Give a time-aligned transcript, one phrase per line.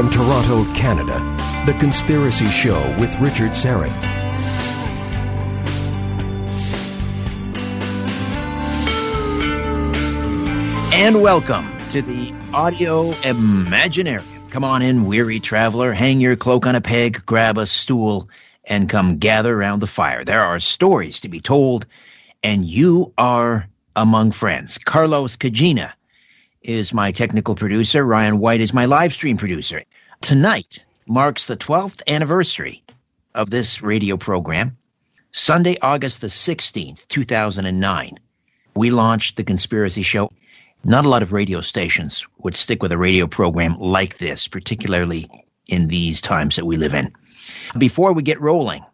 [0.00, 1.18] From Toronto, Canada,
[1.66, 3.92] The Conspiracy Show with Richard Syrett.
[10.94, 14.50] And welcome to the Audio Imaginarium.
[14.50, 15.92] Come on in, weary traveler.
[15.92, 18.30] Hang your cloak on a peg, grab a stool,
[18.66, 20.24] and come gather around the fire.
[20.24, 21.84] There are stories to be told,
[22.42, 24.78] and you are among friends.
[24.78, 25.94] Carlos Cagina
[26.62, 28.04] is my technical producer.
[28.04, 29.82] Ryan White is my live stream producer.
[30.20, 32.82] Tonight marks the 12th anniversary
[33.34, 34.76] of this radio program.
[35.32, 38.18] Sunday, August the 16th, 2009,
[38.74, 40.30] we launched The Conspiracy Show.
[40.84, 45.28] Not a lot of radio stations would stick with a radio program like this, particularly
[45.68, 47.12] in these times that we live in.
[47.78, 48.84] Before we get rolling,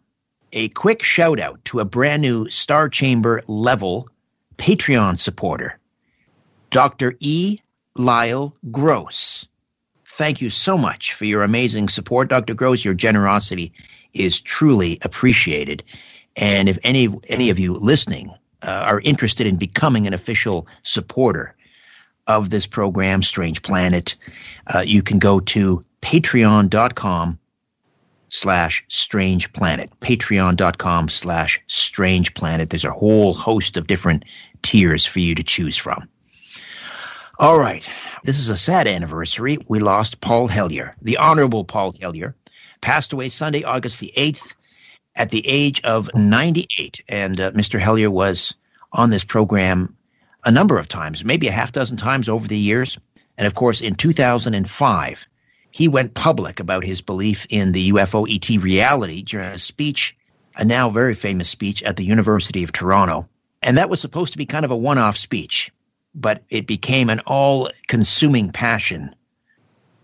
[0.53, 4.07] a quick shout out to a brand new Star Chamber level
[4.57, 5.79] Patreon supporter,
[6.69, 7.15] Dr.
[7.19, 7.59] E.
[7.97, 9.47] Lyle Gross.
[10.05, 12.53] Thank you so much for your amazing support, Dr.
[12.53, 12.83] Gross.
[12.83, 13.71] Your generosity
[14.13, 15.83] is truly appreciated.
[16.35, 18.31] And if any any of you listening
[18.65, 21.55] uh, are interested in becoming an official supporter
[22.25, 24.15] of this program, Strange Planet,
[24.73, 27.39] uh, you can go to patreon.com
[28.29, 34.25] slash strange planet patreon.com slash strange planet there's a whole host of different
[34.61, 36.09] tiers for you to choose from
[37.39, 37.87] all right.
[38.23, 39.59] This is a sad anniversary.
[39.67, 42.35] We lost paul hellyer the honorable paul hellyer.
[42.81, 44.55] Passed away sunday august the 8th
[45.15, 48.55] at the age of 98 and uh, mr hellyer was
[48.91, 49.95] on this program
[50.43, 52.97] a number of times maybe a half dozen times over the years.
[53.37, 55.27] And of course in 2005
[55.69, 60.17] he went public about his belief in the UFO ET reality during a speech,
[60.55, 63.29] a now very famous speech at the University of Toronto.
[63.61, 65.71] And that was supposed to be kind of a one off speech,
[66.19, 69.15] but it became an all consuming passion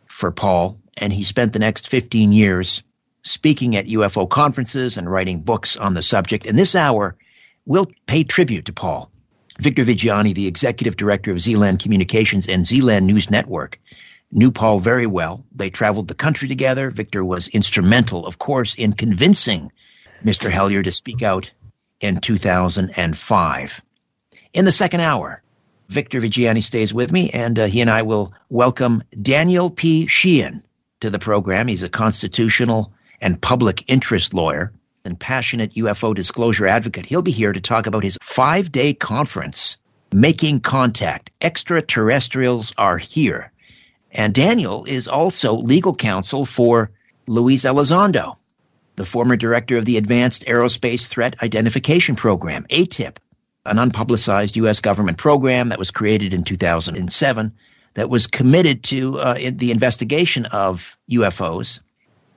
[0.05, 0.77] for Paul.
[0.95, 2.83] And he spent the next 15 years
[3.23, 6.45] speaking at UFO conferences and writing books on the subject.
[6.45, 7.17] And this hour,
[7.65, 9.09] we'll pay tribute to Paul.
[9.59, 13.79] Victor Viggiani, the executive director of Zealand Communications and Zealand News Network,
[14.31, 15.45] knew Paul very well.
[15.55, 16.89] They traveled the country together.
[16.89, 19.71] Victor was instrumental, of course, in convincing
[20.23, 20.49] Mr.
[20.49, 21.51] Hellyer to speak out
[21.99, 23.81] in 2005.
[24.53, 25.42] In the second hour,
[25.93, 30.07] Victor Viggiani stays with me, and uh, he and I will welcome Daniel P.
[30.07, 30.63] Sheehan
[30.99, 31.67] to the program.
[31.67, 34.73] He's a constitutional and public interest lawyer
[35.05, 37.05] and passionate UFO disclosure advocate.
[37.05, 39.77] He'll be here to talk about his five day conference,
[40.11, 43.53] Making Contact Extraterrestrials Are Here
[44.13, 46.91] and Daniel is also legal counsel for
[47.27, 48.35] Luis Elizondo,
[48.95, 53.17] the former director of the Advanced Aerospace Threat Identification Program, AATIP,
[53.65, 54.81] an unpublicized U.S.
[54.81, 57.53] government program that was created in 2007
[57.93, 61.79] that was committed to uh, in the investigation of UFOs.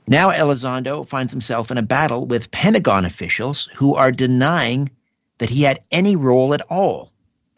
[0.06, 4.90] Now Elizondo finds himself in a battle with Pentagon officials who are denying
[5.38, 7.10] that he had any role at all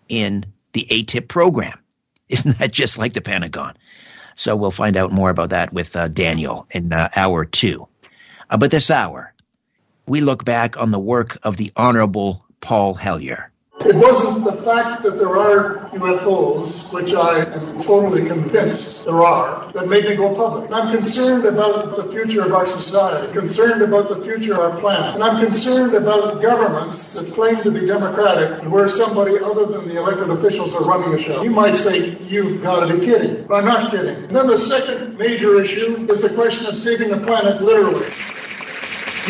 [0.09, 1.79] in the AATIP program.
[2.29, 3.75] Isn't that just like the Pentagon?
[4.35, 7.89] So we'll find out more about that with uh, Daniel in uh, hour two.
[8.49, 9.35] Uh, but this hour,
[10.07, 13.51] we look back on the work of the Honorable Paul Hellyer.
[13.81, 19.71] It wasn't the fact that there are UFOs, which I am totally convinced there are,
[19.71, 20.71] that made me go public.
[20.73, 25.15] I'm concerned about the future of our society, concerned about the future of our planet,
[25.15, 29.87] and I'm concerned about governments that claim to be democratic and where somebody other than
[29.87, 31.45] the elected officials are running the show.
[31.45, 34.25] You might say, you've got to be kidding, but I'm not kidding.
[34.25, 38.11] And then the second major issue is the question of saving the planet literally.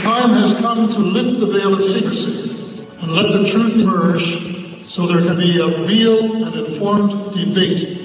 [0.00, 2.67] Time has come to lift the veil of secrecy
[3.08, 7.96] and let the truth emerge so there can be a real and informed debate.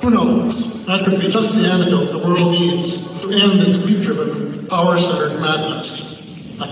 [0.00, 0.86] Who knows?
[0.86, 3.76] That could be just the antidote the world needs to end this
[5.40, 6.18] madness.
[6.56, 6.70] That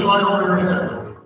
[0.00, 1.16] fly over your head.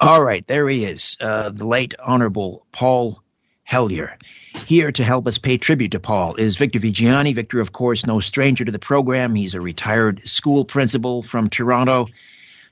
[0.00, 3.22] All right, there he is, uh, the late Honorable Paul
[3.64, 4.18] Hellyer.
[4.64, 7.34] Here to help us pay tribute to Paul is Victor Viggiani.
[7.34, 9.34] Victor, of course, no stranger to the program.
[9.34, 12.08] He's a retired school principal from Toronto.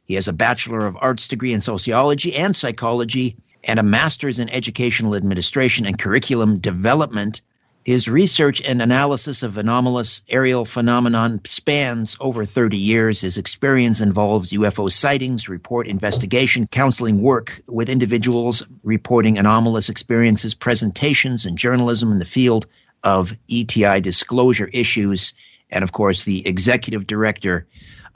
[0.07, 4.49] He has a Bachelor of Arts degree in sociology and psychology and a master's in
[4.49, 7.43] educational administration and curriculum development
[7.85, 13.21] his research and analysis of anomalous aerial phenomenon spans over 30 years.
[13.21, 21.45] His experience involves UFO sightings, report investigation, counseling work with individuals reporting anomalous experiences, presentations,
[21.45, 22.67] and journalism in the field
[23.03, 25.35] of ETI disclosure issues,
[25.71, 27.67] and of course, the executive director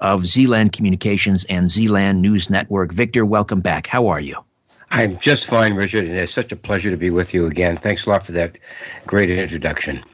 [0.00, 2.92] of Zealand Communications and Zealand News Network.
[2.92, 3.86] Victor, welcome back.
[3.86, 4.47] How are you?
[4.90, 7.76] I'm just fine, Richard, and it's such a pleasure to be with you again.
[7.76, 8.58] Thanks a lot for that
[9.06, 10.04] great introduction.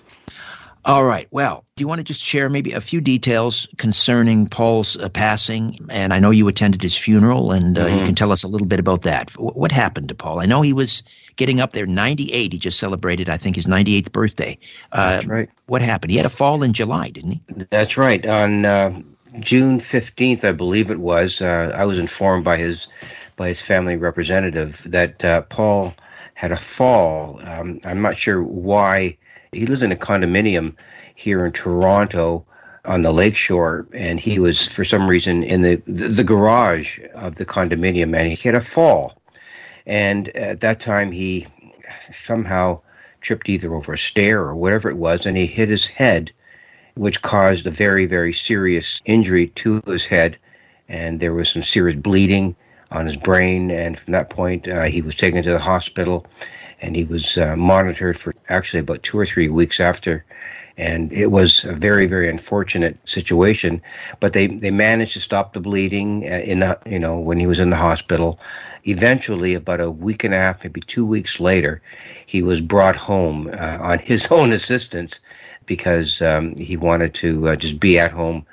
[0.87, 1.27] All right.
[1.31, 5.79] Well, do you want to just share maybe a few details concerning Paul's uh, passing?
[5.89, 7.99] And I know you attended his funeral, and uh, mm-hmm.
[7.99, 9.31] you can tell us a little bit about that.
[9.31, 10.41] what happened to Paul?
[10.41, 11.03] I know he was
[11.37, 12.53] getting up there, 98.
[12.53, 14.59] He just celebrated, I think, his 98th birthday.
[14.93, 15.49] Uh, That's right.
[15.67, 16.11] What happened?
[16.11, 17.43] He had a fall in July, didn't he?
[17.71, 18.27] That's right.
[18.27, 19.01] On uh,
[19.41, 22.89] June 15th, I believe it was, uh, I was informed by his
[23.37, 25.95] by his family representative that uh, Paul
[26.35, 27.41] had a fall.
[27.43, 29.17] Um, I'm not sure why.
[29.53, 30.75] He lives in a condominium
[31.15, 32.47] here in Toronto
[32.85, 37.47] on the lakeshore, and he was for some reason in the the garage of the
[37.47, 39.17] condominium, and he had a fall.
[39.87, 41.47] And at that time, he
[42.13, 42.81] somehow
[43.21, 46.33] tripped either over a stair or whatever it was, and he hit his head,
[46.95, 50.37] which caused a very very serious injury to his head,
[50.89, 52.57] and there was some serious bleeding
[52.95, 53.71] on his brain.
[53.71, 56.27] And from that point, uh, he was taken to the hospital
[56.81, 60.25] and he was uh, monitored for actually about two or three weeks after.
[60.77, 63.81] And it was a very, very unfortunate situation,
[64.19, 67.47] but they, they managed to stop the bleeding uh, in the, you know, when he
[67.47, 68.41] was in the hospital.
[68.85, 71.81] Eventually, about a week and a half, maybe two weeks later,
[72.27, 75.21] he was brought home uh, on his own assistance
[75.65, 78.45] because um, he wanted to uh, just be at home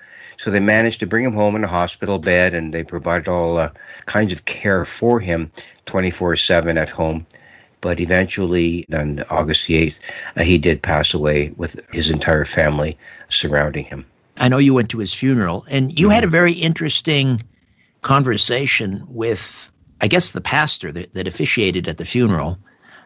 [0.41, 3.59] so they managed to bring him home in a hospital bed, and they provided all
[3.59, 3.69] uh,
[4.07, 5.51] kinds of care for him
[5.85, 7.27] 24 7 at home.
[7.79, 9.99] But eventually, on August the 8th,
[10.35, 12.97] uh, he did pass away with his entire family
[13.29, 14.03] surrounding him.
[14.39, 16.15] I know you went to his funeral, and you mm-hmm.
[16.15, 17.39] had a very interesting
[18.01, 19.71] conversation with,
[20.01, 22.57] I guess, the pastor that, that officiated at the funeral.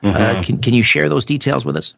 [0.01, 0.39] Uh, mm-hmm.
[0.39, 1.95] Uh, can, can you share those details with us?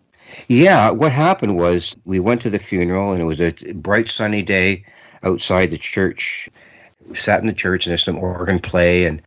[0.47, 4.41] Yeah, what happened was we went to the funeral, and it was a bright, sunny
[4.41, 4.83] day
[5.23, 6.49] outside the church.
[7.07, 9.21] We sat in the church and there's some organ play, and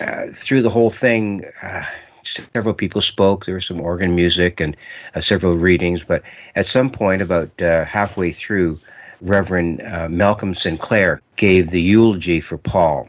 [0.00, 1.84] uh, through the whole thing, uh,
[2.24, 3.44] several people spoke.
[3.44, 4.76] There was some organ music and
[5.14, 6.22] uh, several readings, but
[6.54, 8.80] at some point, about uh, halfway through,
[9.20, 13.08] Reverend uh, Malcolm Sinclair gave the eulogy for Paul.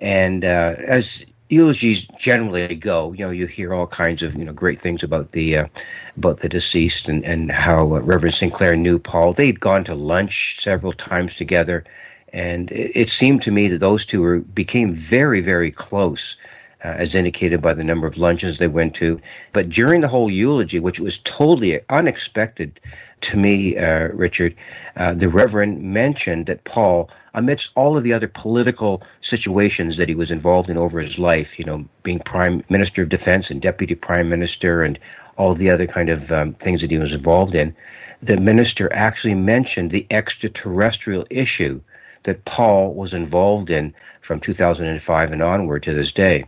[0.00, 4.52] And uh, as eulogies generally go, you know, you hear all kinds of you know
[4.52, 5.66] great things about the uh,
[6.16, 9.34] about the deceased and and how uh, Reverend Sinclair knew Paul.
[9.34, 11.84] They'd gone to lunch several times together,
[12.32, 16.36] and it, it seemed to me that those two were became very very close.
[16.84, 19.20] Uh, as indicated by the number of lunches they went to.
[19.52, 22.80] But during the whole eulogy, which was totally unexpected
[23.20, 24.56] to me, uh, Richard,
[24.96, 30.16] uh, the Reverend mentioned that Paul amidst all of the other political situations that he
[30.16, 33.94] was involved in over his life, you know, being Prime Minister of Defense and Deputy
[33.94, 34.98] Prime Minister and
[35.36, 37.76] all the other kind of um, things that he was involved in,
[38.22, 41.80] the minister actually mentioned the extraterrestrial issue
[42.24, 46.44] that Paul was involved in from 2005 and onward to this day.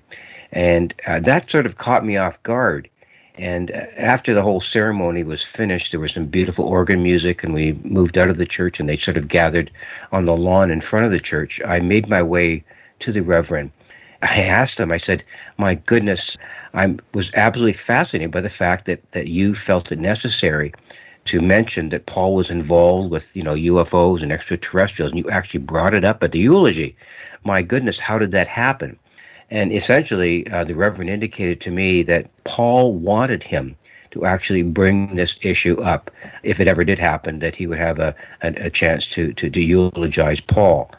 [0.53, 2.88] And uh, that sort of caught me off guard
[3.37, 7.73] and after the whole ceremony was finished, there was some beautiful organ music, and we
[7.82, 9.73] moved out of the church, and they sort of gathered
[10.12, 11.61] on the lawn in front of the church.
[11.67, 12.62] I made my way
[13.00, 13.73] to the Reverend.
[14.23, 15.25] I asked him, I said,
[15.59, 16.38] My goodness,
[16.75, 20.73] I was absolutely fascinated by the fact that, that you felt it necessary
[21.26, 25.60] to mention that Paul was involved with, you know, UFOs and extraterrestrials, and you actually
[25.60, 26.96] brought it up at the eulogy.
[27.44, 28.98] My goodness, how did that happen?
[29.51, 33.77] And essentially, uh, the Reverend indicated to me that Paul wanted him
[34.10, 36.10] to actually bring this issue up
[36.43, 39.51] if it ever did happen, that he would have a, a, a chance to, to,
[39.51, 40.91] to eulogize Paul.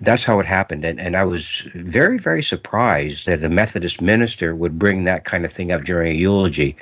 [0.00, 0.84] That's how it happened.
[0.84, 5.44] And, and I was very, very surprised that a Methodist minister would bring that kind
[5.44, 6.76] of thing up during a eulogy.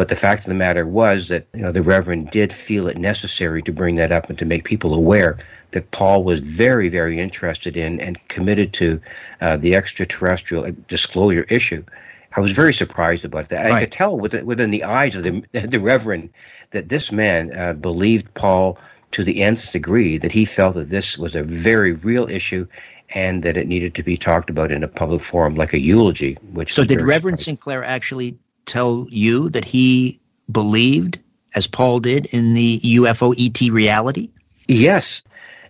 [0.00, 2.96] But the fact of the matter was that you know, the Reverend did feel it
[2.96, 5.36] necessary to bring that up and to make people aware
[5.72, 8.98] that Paul was very, very interested in and committed to
[9.42, 11.84] uh, the extraterrestrial disclosure issue.
[12.34, 13.66] I was very surprised about that.
[13.66, 13.74] Right.
[13.74, 16.30] I could tell within, within the eyes of the, the Reverend
[16.70, 18.78] that this man uh, believed Paul
[19.10, 22.66] to the nth degree, that he felt that this was a very real issue
[23.10, 26.38] and that it needed to be talked about in a public forum like a eulogy.
[26.54, 27.56] Which so, did Reverend surprising.
[27.56, 31.18] Sinclair actually tell you that he believed,
[31.54, 34.30] as Paul did, in the UFO ET reality?
[34.68, 35.22] Yes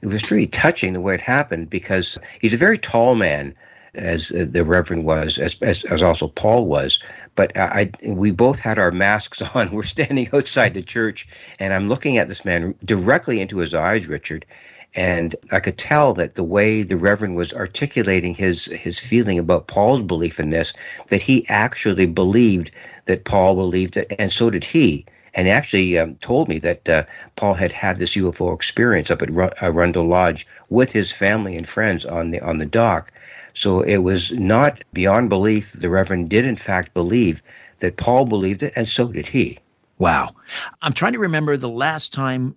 [0.02, 3.54] it was really touching the way it happened because he's a very tall man,
[3.94, 7.00] as uh, the Reverend was, as, as, as also Paul was.
[7.34, 9.70] But I, we both had our masks on.
[9.70, 11.28] We're standing outside the church,
[11.58, 14.46] and I'm looking at this man directly into his eyes, Richard.
[14.94, 19.68] And I could tell that the way the Reverend was articulating his his feeling about
[19.68, 20.72] Paul's belief in this,
[21.08, 22.70] that he actually believed
[23.06, 27.04] that Paul believed it, and so did he and actually um, told me that uh,
[27.36, 31.56] Paul had had this UFO experience up at R- uh, Rundle Lodge with his family
[31.56, 33.12] and friends on the on the dock.
[33.54, 35.72] So it was not beyond belief.
[35.72, 37.42] The Reverend did, in fact, believe
[37.80, 39.58] that Paul believed it, and so did he.
[39.98, 40.34] Wow.
[40.82, 42.56] I'm trying to remember the last time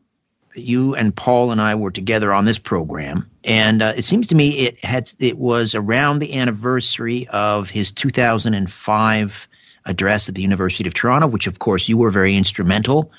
[0.55, 4.35] you and Paul and I were together on this program, and uh, it seems to
[4.35, 9.47] me it had it was around the anniversary of his 2005
[9.85, 13.11] address at the University of Toronto, which of course you were very instrumental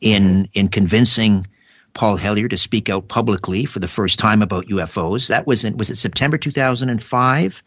[0.00, 1.46] in in convincing
[1.94, 5.28] Paul Hellyer to speak out publicly for the first time about UFOs.
[5.28, 7.62] That was in was it September 2005?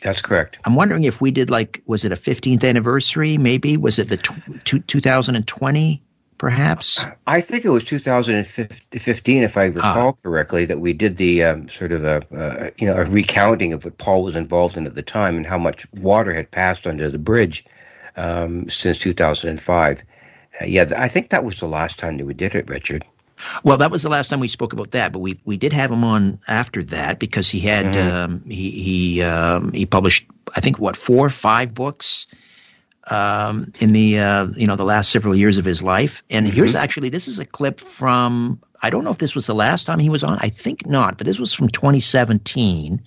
[0.00, 0.58] That's correct.
[0.64, 3.36] I'm wondering if we did like was it a 15th anniversary?
[3.36, 4.16] Maybe was it the
[4.64, 6.02] t- 2020?
[6.38, 10.22] Perhaps I think it was 2015, if I recall ah.
[10.22, 13.84] correctly, that we did the um, sort of a uh, you know a recounting of
[13.84, 17.10] what Paul was involved in at the time and how much water had passed under
[17.10, 17.64] the bridge
[18.16, 20.02] um, since 2005.
[20.60, 23.04] Uh, yeah, I think that was the last time that we did it, Richard.
[23.64, 25.90] Well, that was the last time we spoke about that, but we, we did have
[25.90, 28.16] him on after that because he had mm-hmm.
[28.16, 32.26] um, he he um, he published I think what four or five books
[33.10, 36.22] um, in the uh, you know the last several years of his life.
[36.30, 36.54] And mm-hmm.
[36.54, 39.84] here's actually this is a clip from I don't know if this was the last
[39.84, 40.38] time he was on.
[40.40, 43.02] I think not, but this was from 2017.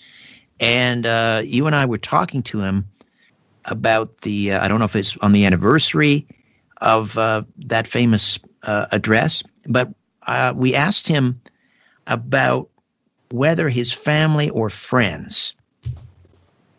[0.60, 2.88] And uh, you and I were talking to him
[3.66, 6.28] about the uh, I don't know if it's on the anniversary
[6.80, 9.94] of uh, that famous uh, address, but
[10.26, 11.42] uh, we asked him
[12.08, 12.70] about
[13.32, 15.54] whether his family or friends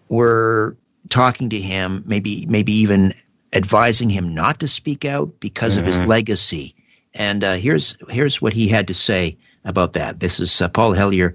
[0.09, 0.77] were
[1.13, 3.13] talking to him, maybe maybe even
[3.53, 5.81] advising him not to speak out because mm-hmm.
[5.81, 6.09] of his mm-hmm.
[6.09, 6.75] legacy.
[7.15, 10.19] And uh, here's here's what he had to say about that.
[10.19, 11.35] This is uh, Paul Hellyer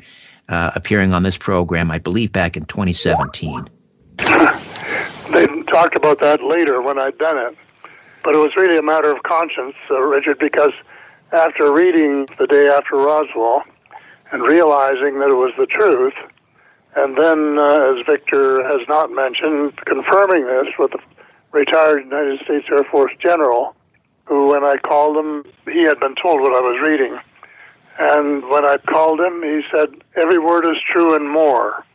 [0.50, 3.66] uh, appearing on this program, I believe, back in 2017.
[5.32, 7.58] They talked about that later when I'd done it,
[8.24, 10.72] but it was really a matter of conscience, uh, Richard, because
[11.34, 13.66] after reading the day after Roswell
[14.32, 16.14] and realizing that it was the truth,
[16.98, 21.00] and then, uh, as Victor has not mentioned, confirming this with a
[21.52, 23.76] retired United States Air Force general,
[24.26, 27.20] who, when I called him, he had been told what I was reading.
[28.00, 31.86] And when I called him, he said, Every word is true and more.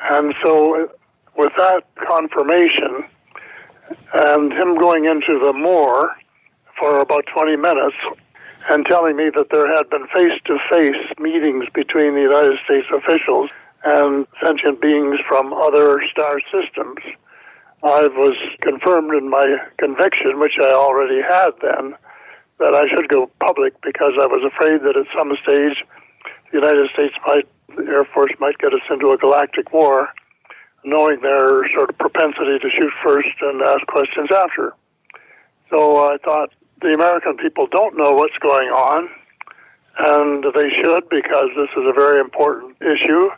[0.00, 0.88] And so,
[1.36, 3.04] with that confirmation,
[4.12, 6.14] and him going into the more
[6.78, 7.96] for about 20 minutes,
[8.70, 12.86] and telling me that there had been face to face meetings between the United States
[12.94, 13.50] officials
[13.84, 16.98] and sentient beings from other star systems.
[17.82, 21.94] I was confirmed in my conviction, which I already had then,
[22.58, 25.84] that I should go public because I was afraid that at some stage
[26.50, 30.08] the United States might, the Air Force might get us into a galactic war,
[30.84, 34.72] knowing their sort of propensity to shoot first and ask questions after.
[35.68, 36.50] So I thought
[36.80, 39.08] the American people don't know what's going on,
[39.98, 43.28] and they should because this is a very important issue,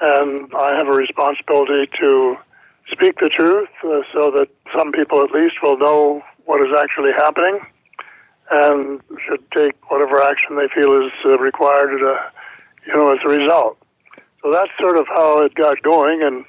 [0.00, 2.36] and I have a responsibility to
[2.90, 7.12] speak the truth uh, so that some people at least will know what is actually
[7.12, 7.60] happening
[8.50, 12.18] and should take whatever action they feel is uh, required, uh,
[12.86, 13.76] you know, as a result.
[14.42, 16.44] So that's sort of how it got going, and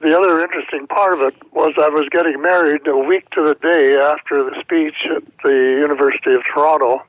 [0.00, 3.54] the other interesting part of it was I was getting married a week to the
[3.54, 7.02] day after the speech at the University of Toronto.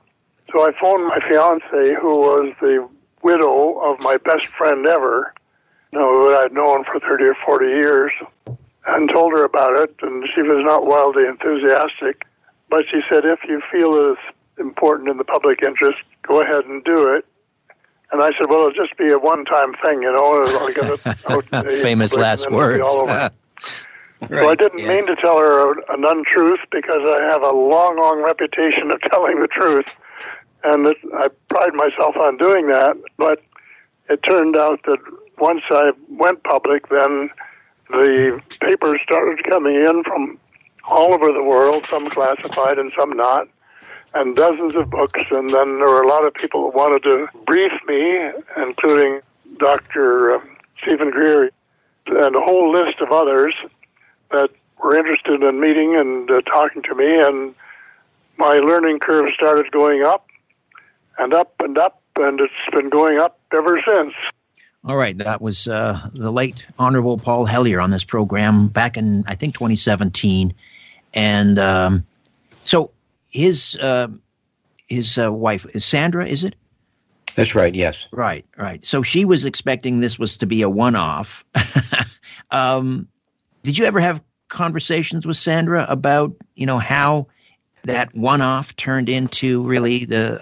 [0.51, 2.87] So I phoned my fiance, who was the
[3.21, 5.33] widow of my best friend ever,
[5.91, 8.11] you know, who I'd known for 30 or 40 years,
[8.87, 9.95] and told her about it.
[10.01, 12.25] And she was not wildly enthusiastic,
[12.69, 14.21] but she said, if you feel it's
[14.59, 17.25] important in the public interest, go ahead and do it.
[18.11, 20.45] And I said, well, it'll just be a one-time thing, you know.
[20.45, 22.87] I'll get it Famous last words.
[23.07, 23.31] right,
[24.29, 24.87] so I didn't yes.
[24.87, 29.41] mean to tell her an untruth because I have a long, long reputation of telling
[29.41, 29.99] the truth,
[30.63, 32.95] and it, I pride myself on doing that.
[33.17, 33.41] But
[34.09, 34.99] it turned out that
[35.37, 37.29] once I went public, then
[37.89, 40.39] the papers started coming in from
[40.87, 43.47] all over the world, some classified and some not
[44.13, 45.23] and dozens of books.
[45.31, 49.21] And then there were a lot of people who wanted to brief me, including
[49.57, 50.35] Dr.
[50.35, 51.51] Um, Steven Greer
[52.07, 53.53] and a whole list of others
[54.31, 54.51] that
[54.83, 57.19] were interested in meeting and uh, talking to me.
[57.19, 57.55] And
[58.37, 60.27] my learning curve started going up
[61.17, 64.13] and up and up, and it's been going up ever since.
[64.85, 69.23] All right, that was uh, the late Honorable Paul Hellyer on this program back in
[69.25, 70.53] I think 2017,
[71.15, 72.05] and um,
[72.65, 72.91] so
[73.31, 74.09] his uh,
[74.87, 76.55] his uh, wife is Sandra, is it?
[77.35, 77.73] That's right.
[77.73, 78.07] Yes.
[78.11, 78.45] Right.
[78.55, 78.85] Right.
[78.85, 81.43] So she was expecting this was to be a one-off.
[82.51, 83.07] um,
[83.63, 87.25] did you ever have conversations with Sandra about you know how
[87.85, 90.39] that one-off turned into really the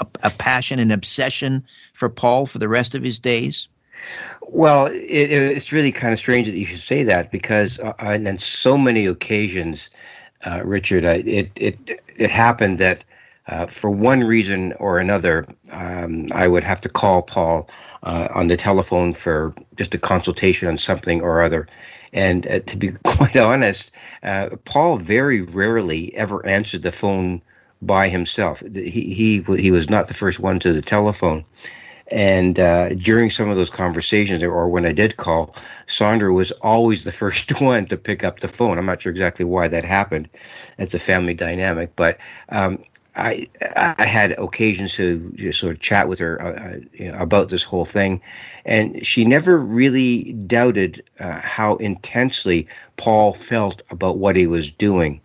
[0.00, 3.68] a, a passion and obsession for Paul for the rest of his days?
[4.42, 8.38] Well, it, it's really kind of strange that you should say that because uh, on
[8.38, 9.90] so many occasions,
[10.44, 13.04] uh, Richard, I, it it it happened that
[13.48, 17.68] uh, for one reason or another, um, I would have to call Paul
[18.02, 21.66] uh, on the telephone for just a consultation on something or other.
[22.12, 23.90] And uh, to be quite honest,
[24.22, 27.42] uh, Paul very rarely ever answered the phone
[27.82, 28.62] by himself.
[28.72, 31.44] He he he was not the first one to the telephone.
[32.10, 35.54] And uh, during some of those conversations, or when I did call,
[35.86, 38.78] Sandra was always the first one to pick up the phone.
[38.78, 40.28] I'm not sure exactly why that happened.
[40.78, 42.18] It's a family dynamic, but
[42.50, 42.84] um,
[43.16, 43.46] I
[43.76, 47.48] I had occasions to just sort of chat with her uh, uh, you know, about
[47.48, 48.20] this whole thing,
[48.64, 55.20] and she never really doubted uh, how intensely Paul felt about what he was doing.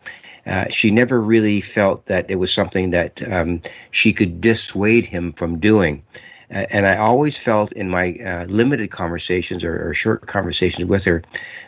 [0.46, 5.34] Uh, she never really felt that it was something that um, she could dissuade him
[5.34, 6.04] from doing.
[6.50, 11.22] And I always felt in my uh, limited conversations or, or, short conversations with her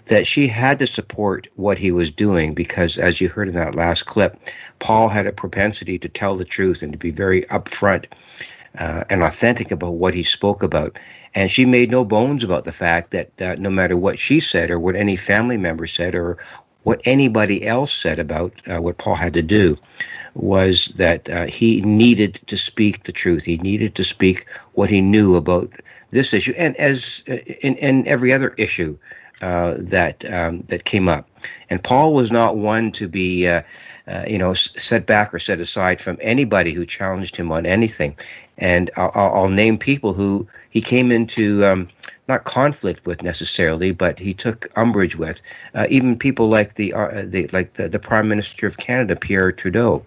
[0.05, 3.75] that she had to support what he was doing because, as you heard in that
[3.75, 4.39] last clip,
[4.79, 8.05] Paul had a propensity to tell the truth and to be very upfront
[8.77, 10.97] uh, and authentic about what he spoke about.
[11.35, 14.71] And she made no bones about the fact that uh, no matter what she said
[14.71, 16.37] or what any family member said or
[16.83, 19.77] what anybody else said about uh, what Paul had to do,
[20.35, 23.43] was that uh, he needed to speak the truth.
[23.43, 25.71] He needed to speak what he knew about
[26.11, 28.97] this issue, and as uh, in, in every other issue
[29.41, 31.27] uh, that um, that came up.
[31.69, 33.63] And Paul was not one to be, uh,
[34.07, 38.15] uh, you know, set back or set aside from anybody who challenged him on anything.
[38.57, 41.65] And I'll, I'll name people who he came into.
[41.65, 41.89] Um,
[42.27, 45.41] not conflict with necessarily, but he took umbrage with.
[45.73, 49.51] Uh, even people like the, uh, the like the, the Prime Minister of Canada, Pierre
[49.51, 50.05] Trudeau,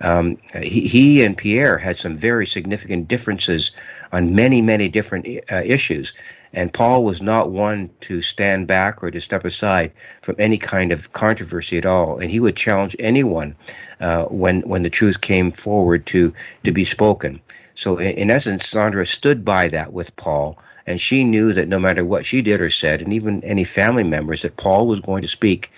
[0.00, 3.70] um, he, he, and Pierre had some very significant differences
[4.12, 6.12] on many, many different uh, issues.
[6.52, 10.92] And Paul was not one to stand back or to step aside from any kind
[10.92, 12.18] of controversy at all.
[12.18, 13.56] And he would challenge anyone
[14.00, 17.40] uh, when when the truth came forward to to be spoken.
[17.74, 21.80] So in, in essence, Sandra stood by that with Paul, and she knew that no
[21.80, 25.22] matter what she did or said, and even any family members, that Paul was going
[25.22, 25.72] to speak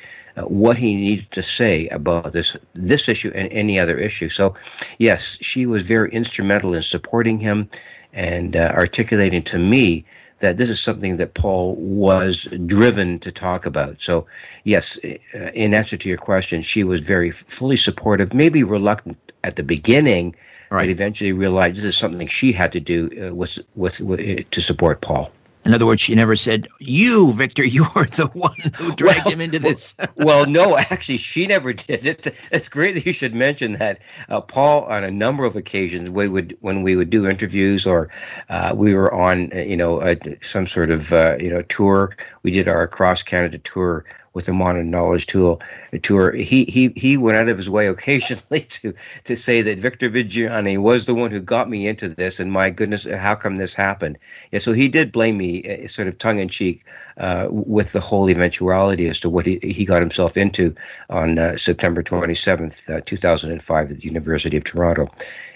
[0.44, 4.28] what he needed to say about this this issue and any other issue.
[4.28, 4.54] So,
[4.98, 7.68] yes, she was very instrumental in supporting him
[8.12, 10.04] and uh, articulating to me
[10.40, 14.02] that this is something that Paul was driven to talk about.
[14.02, 14.26] So,
[14.64, 19.56] yes, uh, in answer to your question, she was very fully supportive, maybe reluctant at
[19.56, 20.36] the beginning,
[20.70, 20.82] right.
[20.82, 24.60] but eventually realized this is something she had to do uh, with, with, with to
[24.60, 25.30] support Paul.
[25.66, 29.40] In other words, she never said, "You, Victor, you're the one who dragged well, him
[29.40, 32.34] into this." well, no, actually, she never did it.
[32.52, 34.00] It's great that you should mention that.
[34.28, 38.10] Uh, Paul, on a number of occasions, we would when we would do interviews or
[38.48, 42.16] uh, we were on, uh, you know, some sort of uh, you know tour.
[42.44, 44.04] We did our cross Canada tour
[44.36, 45.62] with him modern knowledge tool
[46.02, 46.30] tour.
[46.30, 48.94] He he he went out of his way occasionally to
[49.24, 52.68] to say that Victor Viggiani was the one who got me into this, and my
[52.68, 54.18] goodness, how come this happened?
[54.52, 56.84] Yeah, so he did blame me, uh, sort of tongue in cheek,
[57.16, 60.74] uh, with the whole eventuality as to what he he got himself into
[61.08, 65.08] on uh, September twenty seventh, uh, two thousand and five, at the University of Toronto.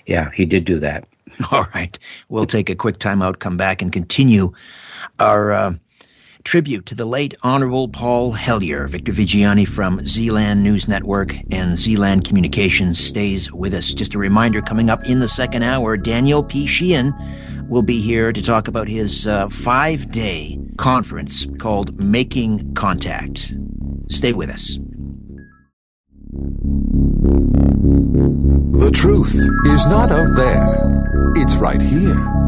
[0.06, 1.06] Yeah, he did do that.
[1.52, 1.98] All right,
[2.30, 4.54] we'll take a quick time out, come back, and continue
[5.18, 5.74] our uh,
[6.44, 8.86] tribute to the late Honorable Paul Hellyer.
[8.86, 13.92] Victor Viggiani from Zealand News Network and Zealand Communications stays with us.
[13.92, 16.66] Just a reminder coming up in the second hour, Daniel P.
[16.66, 17.14] Sheehan
[17.68, 23.54] will be here to talk about his uh, five day conference called Making Contact.
[24.08, 24.78] Stay with us.
[28.72, 29.34] The truth
[29.66, 32.40] is not out there, it's right here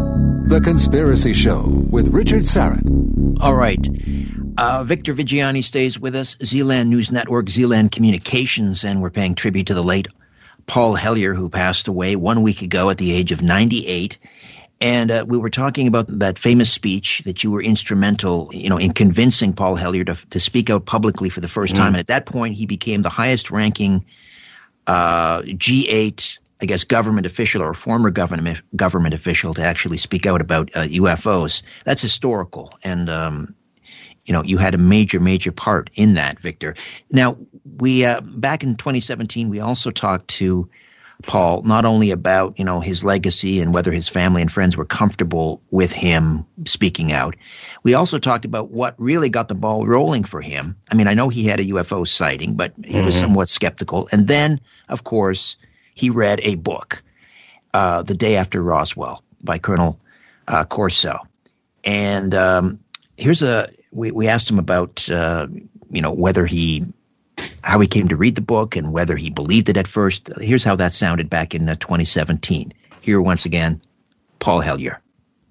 [0.53, 3.41] the Conspiracy Show with Richard Syrett.
[3.41, 3.81] All right.
[4.59, 9.69] Uh, Victor Viggiani stays with us, Zealand News Network, Zealand Communications, and we're paying tribute
[9.69, 10.09] to the late
[10.67, 14.19] Paul Hellyer, who passed away one week ago at the age of 98.
[14.79, 18.77] And uh, we were talking about that famous speech that you were instrumental, you know,
[18.77, 21.93] in convincing Paul Hellyer to, to speak out publicly for the first time.
[21.93, 21.95] Mm.
[21.95, 24.05] And at that point, he became the highest-ranking
[24.87, 30.41] uh, G8 I guess, government official or former government government official to actually speak out
[30.41, 31.65] about uh, UFOs.
[31.85, 33.57] That's historical, and um,
[34.25, 36.77] you know, you had a major, major part in that, Victor.
[37.11, 40.71] Now, we uh, back in 2017, we also talked to
[41.25, 44.85] Paul not only about you know his legacy and whether his family and friends were
[44.85, 47.35] comfortable with him speaking out.
[47.83, 50.77] We also talked about what really got the ball rolling for him.
[50.91, 53.05] I mean, I know he had a UFO sighting, but he mm-hmm.
[53.05, 54.09] was somewhat skeptical.
[54.13, 55.57] And then, of course
[55.95, 57.03] he read a book,
[57.75, 59.99] uh, The Day After Roswell by Colonel
[60.49, 61.21] uh, Corso.
[61.85, 62.81] And um,
[63.17, 65.47] here's a we, we asked him about uh,
[65.91, 66.87] you know whether he
[67.63, 70.31] how he came to read the book and whether he believed it at first.
[70.41, 72.73] Here's how that sounded back in uh, 2017.
[73.01, 73.81] Here once again,
[74.39, 75.01] Paul Hellyer.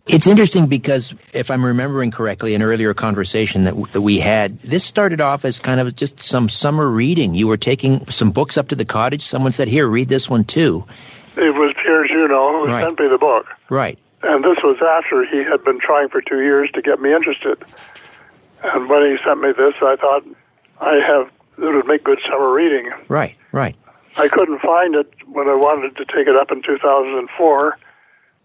[0.07, 4.83] It's interesting because if I'm remembering correctly, an earlier conversation that, that we had, this
[4.83, 7.35] started off as kind of just some summer reading.
[7.35, 9.21] You were taking some books up to the cottage.
[9.21, 10.85] Someone said, "Here, read this one too."
[11.37, 12.83] It was Pierre Junot who Right.
[12.83, 13.45] sent me the book.
[13.69, 13.97] Right.
[14.23, 17.57] And this was after he had been trying for two years to get me interested.
[18.63, 20.23] And when he sent me this, I thought
[20.79, 22.89] I have it would make good summer reading.
[23.07, 23.35] Right.
[23.51, 23.75] Right.
[24.17, 27.77] I couldn't find it when I wanted to take it up in 2004,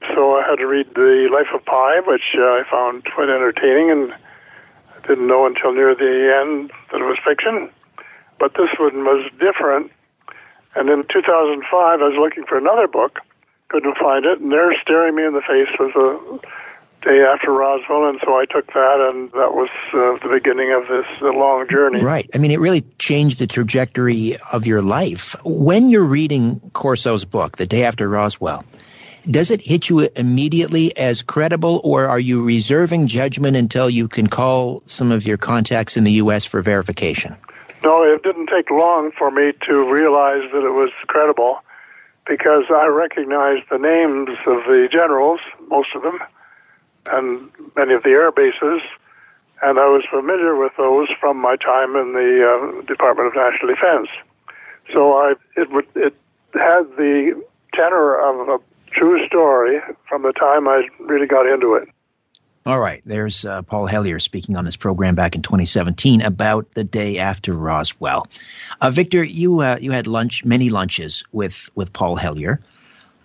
[0.03, 3.91] so I had to read The Life of Pi, which uh, I found quite entertaining,
[3.91, 7.71] and I didn't know until near the end that it was fiction.
[8.39, 9.91] But this one was different.
[10.75, 13.21] And in 2005, I was looking for another book,
[13.69, 18.09] couldn't find it, and there, staring me in the face, was a day after Roswell,
[18.09, 21.67] and so I took that, and that was uh, the beginning of this uh, long
[21.69, 22.03] journey.
[22.03, 22.29] Right.
[22.35, 25.35] I mean, it really changed the trajectory of your life.
[25.45, 28.65] When you're reading Corso's book, The Day After Roswell,
[29.31, 34.27] does it hit you immediately as credible, or are you reserving judgment until you can
[34.27, 36.45] call some of your contacts in the U.S.
[36.45, 37.37] for verification?
[37.83, 41.61] No, it didn't take long for me to realize that it was credible
[42.27, 46.19] because I recognized the names of the generals, most of them,
[47.07, 48.83] and many of the air bases,
[49.63, 53.75] and I was familiar with those from my time in the uh, Department of National
[53.75, 54.09] Defense.
[54.93, 56.15] So I it would it
[56.53, 58.59] had the tenor of a
[58.97, 61.89] true story from the time I really got into it.
[62.65, 66.83] All right, there's uh, Paul Hellyer speaking on this program back in 2017 about the
[66.83, 68.27] day after Roswell.
[68.81, 72.61] Uh, Victor, you uh, you had lunch, many lunches with with Paul Hellyer.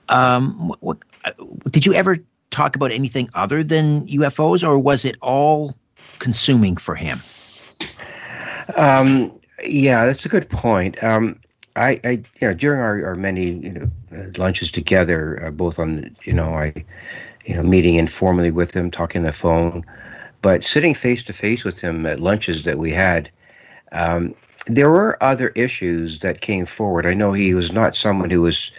[0.10, 1.32] Um, what, what, uh,
[1.72, 2.18] did you ever
[2.52, 5.76] talk about anything other than UFOs, or was it all
[6.20, 7.20] consuming for him?
[8.78, 9.32] Um,
[9.66, 11.04] yeah, that's a good point.
[11.04, 11.40] Um,
[11.76, 13.88] I, I, you know, during our, our many you know,
[14.38, 16.74] lunches together, uh, both on, you know, I,
[17.46, 19.86] you know, meeting informally with him, talking on the phone,
[20.42, 23.30] but sitting face to face with him at lunches that we had,
[23.92, 24.36] um,
[24.68, 27.06] there were other issues that came forward.
[27.06, 28.72] I know he was not someone who was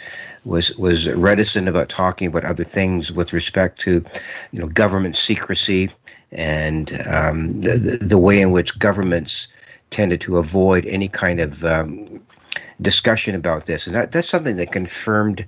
[0.45, 4.05] was was reticent about talking about other things with respect to,
[4.53, 5.91] you know, government secrecy
[6.33, 9.49] and um, the, the the way in which governments
[9.91, 12.21] tended to avoid any kind of um,
[12.83, 15.45] discussion about this, and that, that's something that confirmed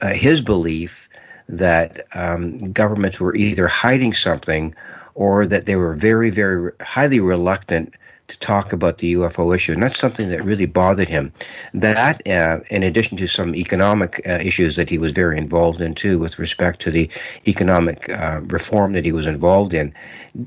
[0.00, 1.08] uh, his belief
[1.48, 4.74] that um, governments were either hiding something
[5.14, 7.94] or that they were very, very highly reluctant
[8.28, 11.32] to talk about the UFO issue, and that's something that really bothered him.
[11.74, 15.94] That, uh, in addition to some economic uh, issues that he was very involved in
[15.94, 17.10] too, with respect to the
[17.46, 19.92] economic uh, reform that he was involved in,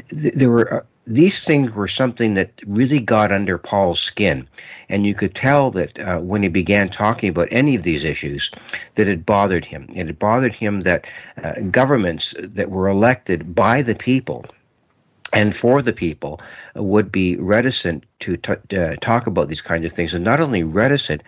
[0.09, 0.85] th- there were.
[1.07, 4.47] These things were something that really got under Paul's skin,
[4.89, 8.49] and you could tell that uh, when he began talking about any of these issues,
[8.95, 9.87] that it bothered him.
[9.93, 11.05] It had bothered him that
[11.43, 14.45] uh, governments that were elected by the people
[15.35, 16.39] and for the people
[16.75, 20.63] would be reticent to t- uh, talk about these kinds of things, and not only
[20.63, 21.21] reticent,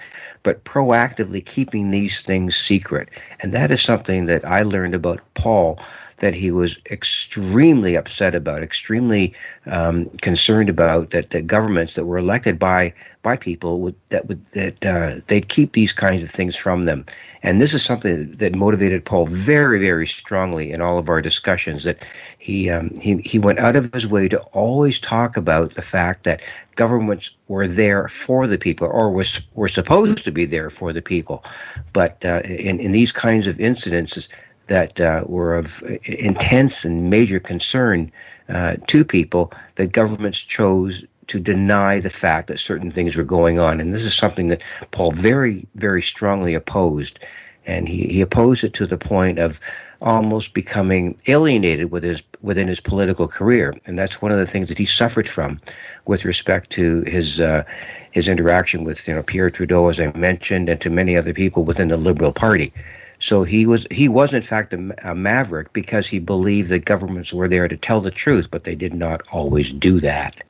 [0.44, 3.10] but proactively keeping these things secret.
[3.42, 5.80] And that is something that I learned about Paul
[6.18, 9.34] that he was extremely upset about, extremely
[9.68, 14.46] um, concerned about that, that governments that were elected by by people would that would
[14.48, 17.06] that uh, they'd keep these kinds of things from them.
[17.44, 21.84] And this is something that motivated Paul very, very strongly in all of our discussions.
[21.84, 22.06] That
[22.40, 26.24] he um, he he went out of his way to always talk about the fact
[26.24, 26.42] that
[26.76, 31.02] governments were there for the people, or was were supposed to be there for the
[31.02, 31.44] people.
[31.92, 34.30] But uh, in in these kinds of incidences
[34.68, 38.12] that uh, were of intense and major concern
[38.50, 43.60] uh, to people, that governments chose to deny the fact that certain things were going
[43.60, 43.80] on.
[43.80, 47.20] And this is something that Paul very, very strongly opposed.
[47.66, 49.60] And he, he opposed it to the point of
[50.02, 53.76] almost becoming alienated with his, within his political career.
[53.86, 55.60] And that's one of the things that he suffered from
[56.06, 57.64] with respect to his, uh,
[58.12, 61.64] his interaction with you know, Pierre Trudeau, as I mentioned, and to many other people
[61.64, 62.74] within the Liberal Party.
[63.20, 67.34] So he was he was in fact a, a, maverick because he believed that governments
[67.34, 70.44] were there to tell the truth, but they did not always do that.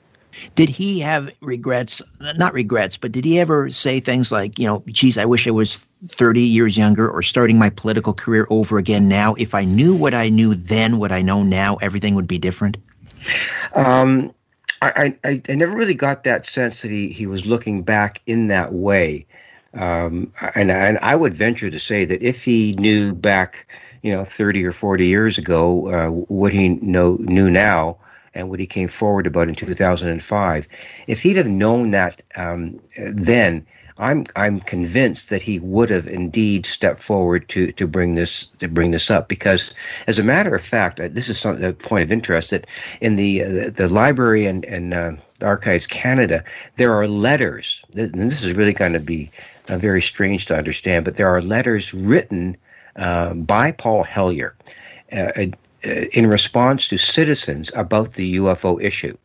[0.56, 2.02] Did he have regrets?
[2.20, 5.52] Not regrets, but did he ever say things like, you know, geez, I wish I
[5.52, 9.34] was 30 years younger or starting my political career over again now?
[9.36, 12.78] If I knew what I knew then, what I know now, everything would be different?
[13.74, 14.34] Um,
[14.82, 18.48] I, I, I never really got that sense that he, he was looking back in
[18.48, 19.26] that way.
[19.74, 23.68] Um, and, and I would venture to say that if he knew back,
[24.02, 27.98] you know, 30 or 40 years ago, uh, what he know, knew now
[28.38, 30.68] and what he came forward about in 2005.
[31.08, 33.66] If he'd have known that um, then,
[34.00, 38.68] I'm I'm convinced that he would have indeed stepped forward to to bring this to
[38.68, 39.74] bring this up because,
[40.06, 42.68] as a matter of fact, uh, this is some, a point of interest that
[43.02, 46.44] in the uh, the library and and uh, Archives Canada
[46.76, 49.32] there are letters, and this is really going to be
[49.68, 52.56] uh, very strange to understand, but there are letters written
[52.96, 54.56] uh, by Paul Hellyer
[55.12, 55.32] uh,
[55.88, 59.18] in response to citizens about the UFO issue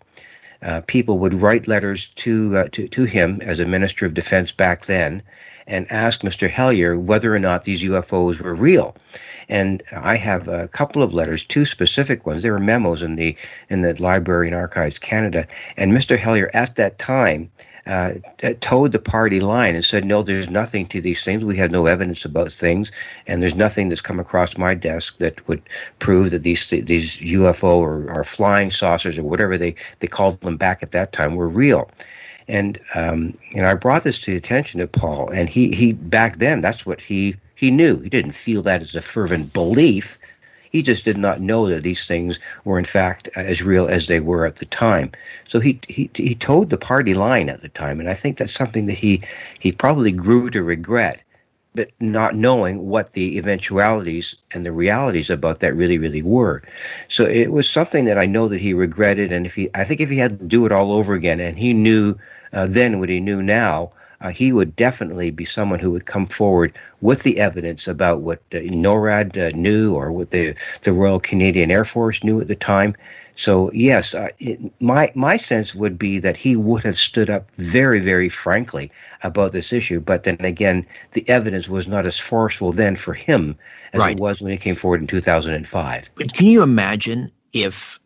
[0.62, 4.52] uh, people would write letters to, uh, to to him as a minister of defense
[4.52, 5.22] back then,
[5.66, 6.48] and ask Mr.
[6.48, 8.96] Hellyer whether or not these UFOs were real.
[9.48, 12.42] And I have a couple of letters, two specific ones.
[12.42, 13.36] There were memos in the
[13.68, 15.46] in the Library and Archives Canada,
[15.76, 16.16] and Mr.
[16.16, 17.50] Hellyer at that time
[17.86, 18.14] uh,
[18.60, 21.44] toed the party line and said, "No, there's nothing to these things.
[21.44, 22.92] We have no evidence about things,
[23.26, 25.62] and there's nothing that's come across my desk that would
[25.98, 30.56] prove that these these UFO or, or flying saucers or whatever they they called them
[30.56, 31.90] back at that time were real."
[32.48, 36.36] And um, know, I brought this to the attention of Paul, and he he back
[36.38, 38.00] then that's what he he knew.
[38.00, 40.18] He didn't feel that as a fervent belief.
[40.72, 44.20] He just did not know that these things were in fact as real as they
[44.20, 45.12] were at the time.
[45.46, 48.52] So he he he toed the party line at the time, and I think that's
[48.52, 49.20] something that he
[49.58, 51.22] he probably grew to regret
[51.74, 56.62] but not knowing what the eventualities and the realities about that really, really were.
[57.08, 60.00] So it was something that I know that he regretted, and if he, I think
[60.00, 62.16] if he had to do it all over again, and he knew
[62.52, 66.26] uh, then what he knew now, uh, he would definitely be someone who would come
[66.26, 71.20] forward with the evidence about what uh, NORAD uh, knew or what the, the Royal
[71.20, 72.94] Canadian Air Force knew at the time.
[73.34, 77.50] So yes, uh, it, my my sense would be that he would have stood up
[77.56, 80.00] very very frankly about this issue.
[80.00, 83.56] But then again, the evidence was not as forceful then for him
[83.92, 84.16] as right.
[84.16, 86.10] it was when he came forward in 2005.
[86.14, 87.98] But can you imagine if,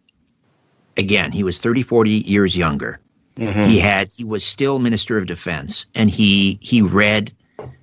[0.96, 3.00] again, he was 30, 40 years younger
[3.36, 3.62] Mm-hmm.
[3.62, 7.32] He had he was still Minister of Defense, and he he read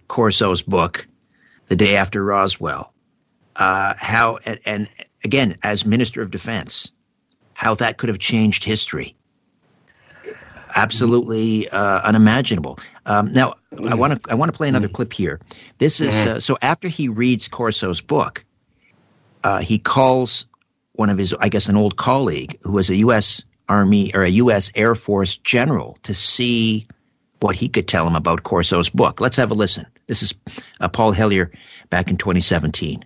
[0.08, 1.08] Corso's book
[1.68, 2.92] the day after Roswell.
[3.56, 4.90] Uh, how and, and,
[5.24, 6.92] again as Minister of Defense,
[7.54, 9.16] how that could have changed history.
[10.76, 12.80] Absolutely uh, unimaginable.
[13.06, 13.54] Um, now
[13.88, 15.40] I want to I want to play another clip here.
[15.78, 16.38] This is mm-hmm.
[16.38, 18.44] uh, so after he reads Corso's book,
[19.44, 20.48] uh, he calls
[20.94, 23.44] one of his I guess an old colleague who was a U.S.
[23.68, 24.72] Army or a U.S.
[24.76, 26.88] Air Force general to see
[27.40, 29.20] what he could tell him about Corso's book.
[29.20, 29.86] Let's have a listen.
[30.08, 30.34] This is
[30.80, 31.52] uh, Paul Hellyer
[31.90, 33.06] back in 2017.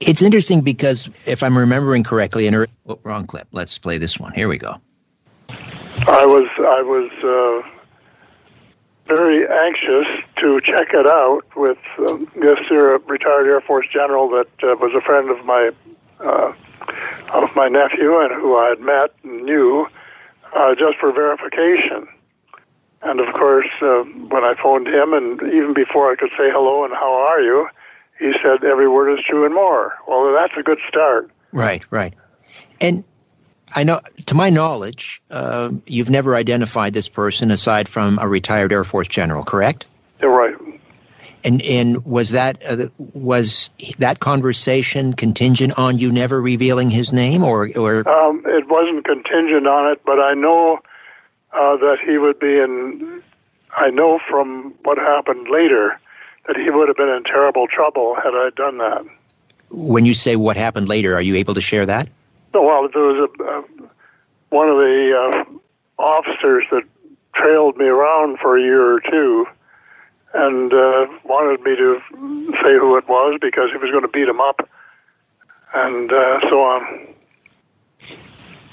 [0.00, 3.48] It's interesting because if I'm remembering correctly, in a oh, wrong clip.
[3.52, 4.32] Let's play this one.
[4.32, 4.76] Here we go.
[5.50, 7.68] I was I was uh,
[9.06, 14.48] very anxious to check it out with uh, this uh, retired Air Force general that
[14.62, 15.70] uh, was a friend of my
[16.20, 16.52] uh,
[17.32, 19.86] of my nephew and who I had met and knew
[20.54, 22.08] uh, just for verification.
[23.02, 26.84] And of course, uh, when I phoned him, and even before I could say hello
[26.84, 27.68] and how are you,
[28.18, 29.94] he said every word is true and more.
[30.06, 31.30] Well, that's a good start.
[31.52, 32.14] Right, right.
[32.80, 33.04] And
[33.74, 38.72] I know, to my knowledge, uh, you've never identified this person aside from a retired
[38.72, 39.86] Air Force general, correct?
[40.20, 40.54] You're right.
[41.44, 47.42] And and was that uh, was that conversation contingent on you never revealing his name,
[47.42, 48.08] or or?
[48.08, 50.80] Um, it wasn't contingent on it, but I know
[51.52, 53.22] uh, that he would be in.
[53.76, 55.98] I know from what happened later
[56.46, 59.04] that he would have been in terrible trouble had I done that.
[59.70, 62.08] When you say what happened later, are you able to share that?
[62.52, 63.62] No, well, there was a uh,
[64.50, 66.82] one of the uh, officers that
[67.34, 69.46] trailed me around for a year or two
[70.34, 72.00] and uh, wanted me to
[72.62, 74.68] say who it was because he was going to beat him up,
[75.74, 77.14] and uh, so on.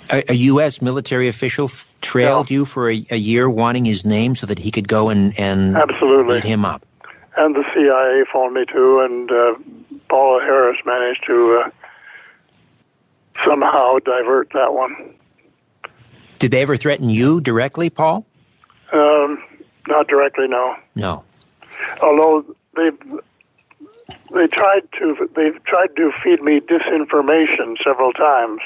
[0.10, 0.82] A, a, U.S.
[0.82, 2.58] military official f- trailed yeah.
[2.58, 5.76] you for a, a, year, wanting his name so that he could go and and
[5.76, 6.86] absolutely beat him up.
[7.36, 9.56] And the CIA phoned me too, and uh,
[10.10, 11.70] Paula Harris managed to uh,
[13.43, 15.13] somehow divert that one.
[16.39, 18.26] Did they ever threaten you directly, Paul?
[18.93, 19.43] Um,
[19.88, 20.76] not directly, no.
[20.96, 21.24] No
[22.02, 23.00] although they've
[24.34, 28.62] they tried to they've tried to feed me disinformation several times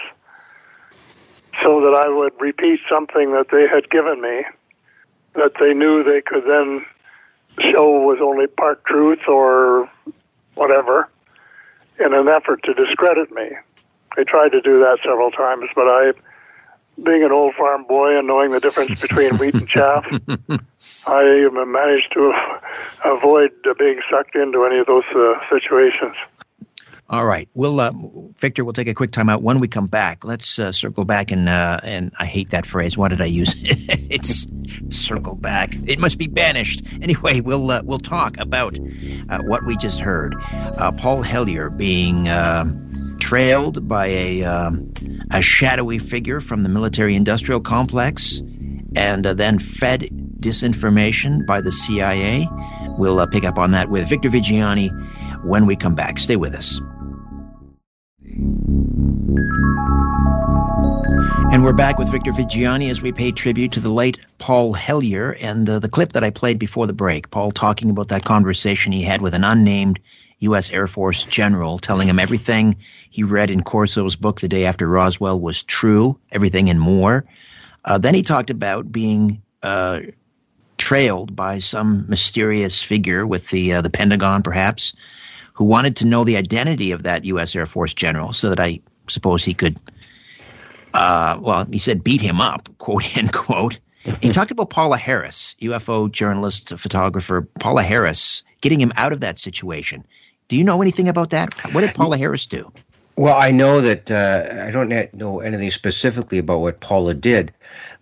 [1.62, 4.44] so that I would repeat something that they had given me
[5.34, 6.86] that they knew they could then
[7.60, 9.90] show was only part truth or
[10.56, 11.10] whatever
[12.00, 13.50] in an effort to discredit me.
[14.16, 16.14] They tried to do that several times, but I
[17.04, 20.06] being an old farm boy and knowing the difference between wheat and chaff,
[21.06, 22.34] I managed to
[23.06, 26.16] avoid being sucked into any of those uh, situations.
[27.12, 27.50] All right.
[27.54, 27.92] We'll, uh,
[28.38, 29.42] Victor, we'll take a quick time out.
[29.42, 32.98] When we come back, let's uh, circle back and, uh, and I hate that phrase.
[32.98, 33.78] Why did I use it?
[34.10, 34.48] it's
[34.96, 35.74] circle back.
[35.74, 36.94] It must be banished.
[37.02, 40.36] Anyway, we'll, uh, we'll talk about uh, what we just heard.
[40.40, 42.28] Uh, Paul Hellyer being
[43.20, 44.94] trailed by a, um,
[45.32, 50.08] a shadowy figure from the military industrial complex and then fed
[50.42, 52.48] disinformation by the CIA.
[52.98, 56.20] We'll pick up on that with Victor Viggiani when we come back.
[56.20, 56.82] Stay with us.
[61.54, 65.36] And we're back with Victor Viggiani as we pay tribute to the late Paul Hellyer
[65.42, 67.30] and uh, the clip that I played before the break.
[67.30, 70.00] Paul talking about that conversation he had with an unnamed
[70.40, 70.72] U.S.
[70.72, 72.78] Air Force general, telling him everything
[73.10, 77.26] he read in Corso's book the day after Roswell was true, everything and more.
[77.84, 80.00] Uh, then he talked about being uh,
[80.92, 84.94] trailed by some mysterious figure with the uh, the Pentagon, perhaps,
[85.54, 87.56] who wanted to know the identity of that U.S.
[87.56, 89.78] Air Force general so that I suppose he could,
[90.94, 93.80] uh, well, he said beat him up, quote unquote.
[94.20, 99.40] he talked about Paula Harris, UFO journalist, photographer, Paula Harris, getting him out of that
[99.40, 100.06] situation.
[100.50, 101.58] Do you know anything about that?
[101.74, 102.70] What did Paula Harris do?
[103.16, 107.54] Well, I know that uh, I don't know anything specifically about what Paula did,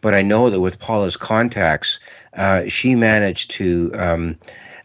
[0.02, 1.99] but I know that with Paula's contacts,
[2.39, 4.38] uh, she managed to um,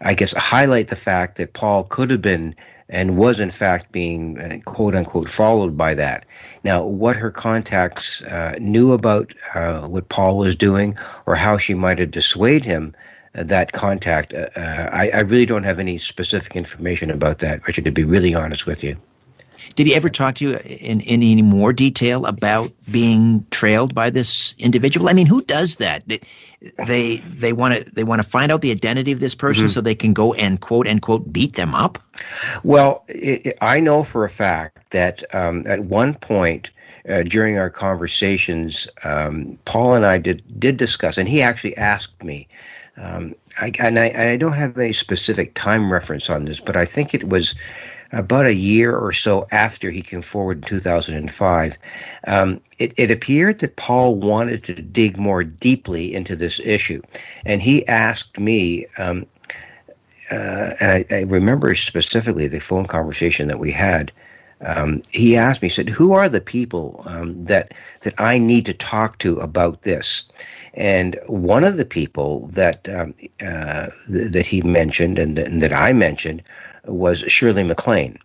[0.04, 2.54] I guess, highlight the fact that Paul could have been
[2.90, 6.26] and was in fact being uh, quote unquote followed by that.
[6.62, 11.74] Now, what her contacts uh, knew about uh, what Paul was doing or how she
[11.74, 12.94] might have dissuaded him.
[13.34, 17.84] Uh, that contact, uh, I, I really don't have any specific information about that, Richard.
[17.86, 18.96] To be really honest with you,
[19.74, 24.10] did he ever talk to you in, in any more detail about being trailed by
[24.10, 25.08] this individual?
[25.08, 26.04] I mean, who does that?
[26.86, 29.70] They they want to they want to find out the identity of this person mm-hmm.
[29.70, 31.98] so they can go and quote unquote beat them up.
[32.62, 36.70] Well, it, I know for a fact that um, at one point.
[37.06, 42.24] Uh, during our conversations, um, Paul and I did did discuss, and he actually asked
[42.24, 42.48] me.
[42.96, 46.86] Um, I, and I, I don't have any specific time reference on this, but I
[46.86, 47.56] think it was
[48.12, 51.78] about a year or so after he came forward in 2005,
[52.26, 57.02] um, it, it, appeared that Paul wanted to dig more deeply into this issue.
[57.44, 59.26] And he asked me, um,
[60.30, 64.10] uh, and I, I, remember specifically the phone conversation that we had.
[64.60, 68.64] Um, he asked me, he said, Who are the people um, that, that I need
[68.66, 70.24] to talk to about this?
[70.72, 73.14] And one of the people that um,
[73.46, 76.42] uh, th- that he mentioned and, and, that I mentioned
[76.86, 78.18] was Shirley MacLaine.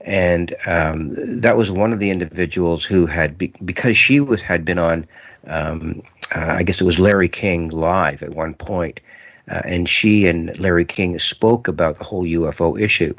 [0.00, 4.64] And um, that was one of the individuals who had, be- because she was had
[4.64, 5.06] been on,
[5.46, 6.02] um,
[6.34, 9.00] uh, I guess it was Larry King live at one point,
[9.50, 13.14] uh, and she and Larry King spoke about the whole UFO issue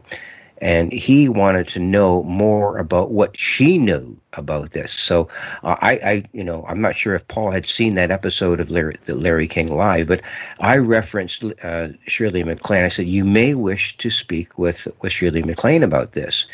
[0.60, 4.91] and he wanted to know more about what she knew about this.
[4.91, 5.30] So
[5.63, 8.70] uh, I, I, you know, I'm not sure if Paul had seen that episode of
[8.70, 10.22] Larry, the Larry King Live, but
[10.60, 12.84] I referenced uh, Shirley MacLaine.
[12.84, 16.46] I said, "You may wish to speak with with Shirley MacLaine about this."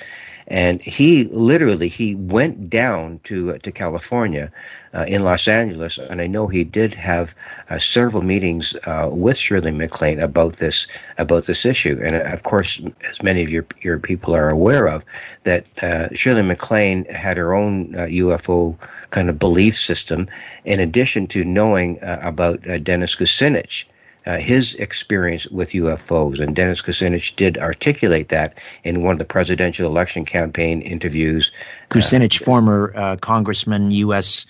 [0.47, 4.51] And he literally he went down to uh, to California
[4.93, 7.33] uh, in Los Angeles, and I know he did have
[7.69, 11.99] uh, several meetings uh, with Shirley MacLaine about this about this issue.
[12.03, 15.03] And uh, of course, as many of your your people are aware of,
[15.43, 18.77] that uh, Shirley MacLaine had her own UFO
[19.09, 20.27] kind of belief system,
[20.65, 23.85] in addition to knowing about Dennis Kucinich
[24.25, 26.39] uh, his experience with UFOs.
[26.39, 31.51] And Dennis Kucinich did articulate that in one of the presidential election campaign interviews.
[31.89, 34.45] Kucinich, uh, former uh, congressman, U.S.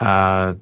[0.00, 0.54] Uh,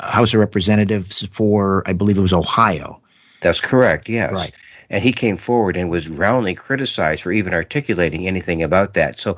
[0.00, 3.00] House of Representatives for, I believe it was Ohio.
[3.40, 4.32] That's correct, yes.
[4.32, 4.54] Right
[4.90, 9.18] and he came forward and was roundly criticized for even articulating anything about that.
[9.18, 9.36] So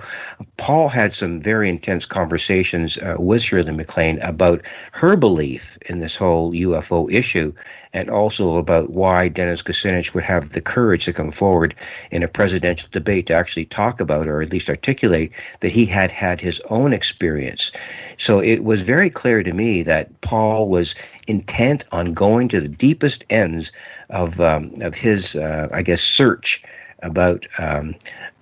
[0.57, 6.17] Paul had some very intense conversations uh, with Shirley MacLaine about her belief in this
[6.17, 7.53] whole UFO issue
[7.93, 11.75] and also about why Dennis Kucinich would have the courage to come forward
[12.11, 16.11] in a presidential debate to actually talk about or at least articulate that he had
[16.11, 17.73] had his own experience.
[18.19, 20.95] So it was very clear to me that Paul was
[21.27, 23.73] intent on going to the deepest ends
[24.11, 26.63] of um, of his, uh, I guess, search
[27.03, 27.95] about um,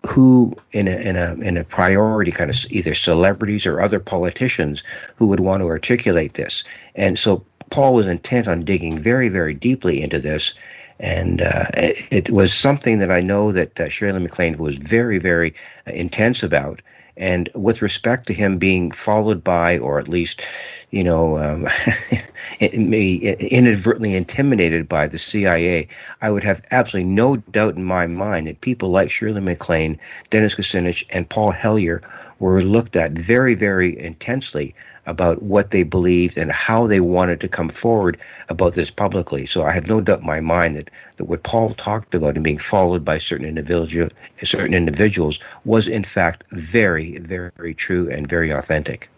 [0.06, 4.82] who in a in a in a priority kind of either celebrities or other politicians
[5.16, 6.64] who would want to articulate this.
[6.94, 10.54] And so Paul was intent on digging very very deeply into this.
[10.98, 15.54] And uh, it, was something that I know that uh, Shirley MacLaine was very, very
[15.84, 16.80] intense about
[17.16, 20.42] And with respect to him being followed by, or at least,
[20.90, 21.66] you know, um,
[22.60, 25.88] inadvertently intimidated by the CIA,
[26.20, 29.98] I would have absolutely no doubt in my mind that people like Shirley MacLaine,
[30.28, 32.02] Dennis Kucinich, and Paul Hellyer
[32.38, 34.74] were looked at very, very intensely
[35.06, 39.46] about what they believed and how they wanted to come forward about this publicly.
[39.46, 42.44] So I have no doubt in my mind that, that what Paul talked about and
[42.44, 44.08] being followed by certain individual
[44.42, 49.08] certain individuals was in fact very, very true and very authentic.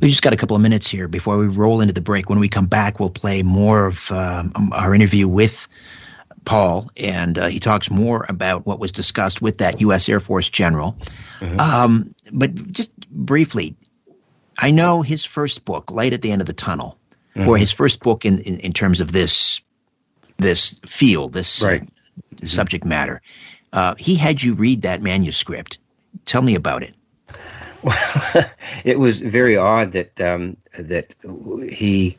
[0.00, 2.28] We just got a couple of minutes here before we roll into the break.
[2.28, 5.66] When we come back, we'll play more of um, our interview with
[6.44, 10.08] Paul, and uh, he talks more about what was discussed with that U.S.
[10.08, 10.96] Air Force general.
[11.40, 11.60] Mm-hmm.
[11.60, 13.76] Um, but just briefly,
[14.58, 16.98] I know his first book, Light at the End of the Tunnel,
[17.34, 17.48] mm-hmm.
[17.48, 19.60] or his first book in, in, in, terms of this
[20.38, 21.88] this field, this right.
[22.42, 23.22] subject matter.
[23.72, 25.78] Uh, he had you read that manuscript.
[26.24, 26.94] Tell me about it.
[27.82, 28.50] Well,
[28.84, 31.14] it was very odd that um, that
[31.70, 32.16] he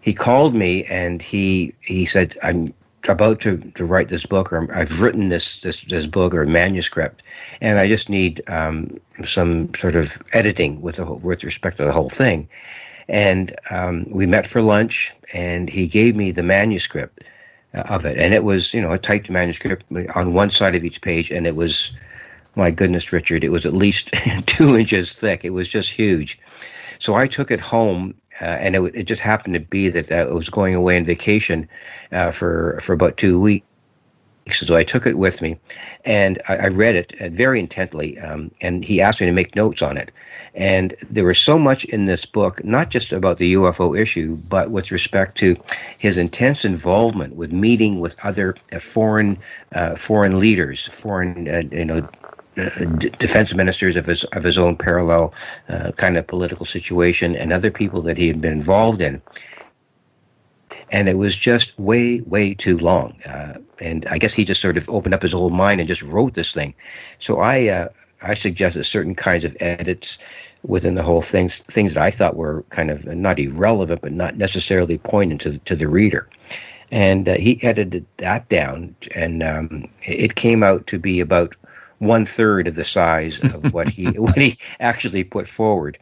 [0.00, 2.74] he called me and he he said I'm
[3.08, 7.22] about to, to write this book or I've written this, this, this book or manuscript
[7.60, 11.92] and I just need um, some sort of editing with whole, with respect to the
[11.92, 12.48] whole thing.
[13.08, 17.24] And um, we met for lunch and he gave me the manuscript
[17.74, 18.18] uh, of it.
[18.18, 19.84] And it was, you know, a typed manuscript
[20.14, 21.92] on one side of each page and it was,
[22.54, 24.12] my goodness, Richard, it was at least
[24.46, 25.44] two inches thick.
[25.44, 26.38] It was just huge.
[26.98, 30.24] So I took it home uh, and it, it, just happened to be that I
[30.26, 31.68] was going away on vacation
[32.12, 33.66] uh, for for about two weeks.
[34.52, 35.58] So I took it with me,
[36.04, 38.18] and I, I read it uh, very intently.
[38.18, 40.10] Um, and he asked me to make notes on it.
[40.54, 44.70] And there was so much in this book, not just about the UFO issue, but
[44.70, 45.56] with respect to
[45.98, 49.38] his intense involvement with meeting with other uh, foreign
[49.72, 54.76] uh, foreign leaders, foreign uh, you know uh, defense ministers of his of his own
[54.76, 55.32] parallel
[55.68, 59.22] uh, kind of political situation and other people that he had been involved in.
[60.92, 63.14] And it was just way, way too long.
[63.22, 66.02] Uh, and I guess he just sort of opened up his whole mind and just
[66.02, 66.74] wrote this thing.
[67.20, 67.88] So I, uh,
[68.22, 70.18] I suggested certain kinds of edits
[70.62, 74.36] within the whole thing, things that I thought were kind of not irrelevant, but not
[74.36, 76.28] necessarily pointing to to the reader.
[76.90, 81.54] And uh, he edited that down, and um, it came out to be about
[82.00, 85.98] one third of the size of what he what he actually put forward.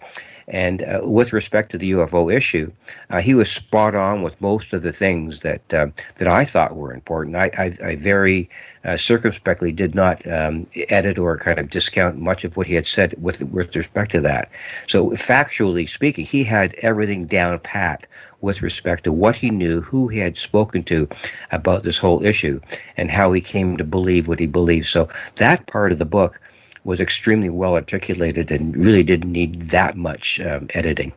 [0.51, 2.73] And uh, with respect to the UFO issue,
[3.11, 6.75] uh, he was spot on with most of the things that uh, that I thought
[6.75, 7.37] were important.
[7.37, 8.49] I, I, I very
[8.83, 12.87] uh, circumspectly did not um, edit or kind of discount much of what he had
[12.87, 14.51] said with with respect to that.
[14.87, 18.07] So factually speaking, he had everything down pat
[18.41, 21.09] with respect to what he knew, who he had spoken to
[21.51, 22.61] about this whole issue,
[22.97, 24.87] and how he came to believe what he believed.
[24.87, 26.41] So that part of the book
[26.85, 31.13] was extremely well articulated and really didn't need that much um, editing.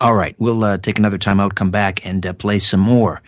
[0.00, 3.22] All right, we'll uh, take another time out, come back, and uh, play some more.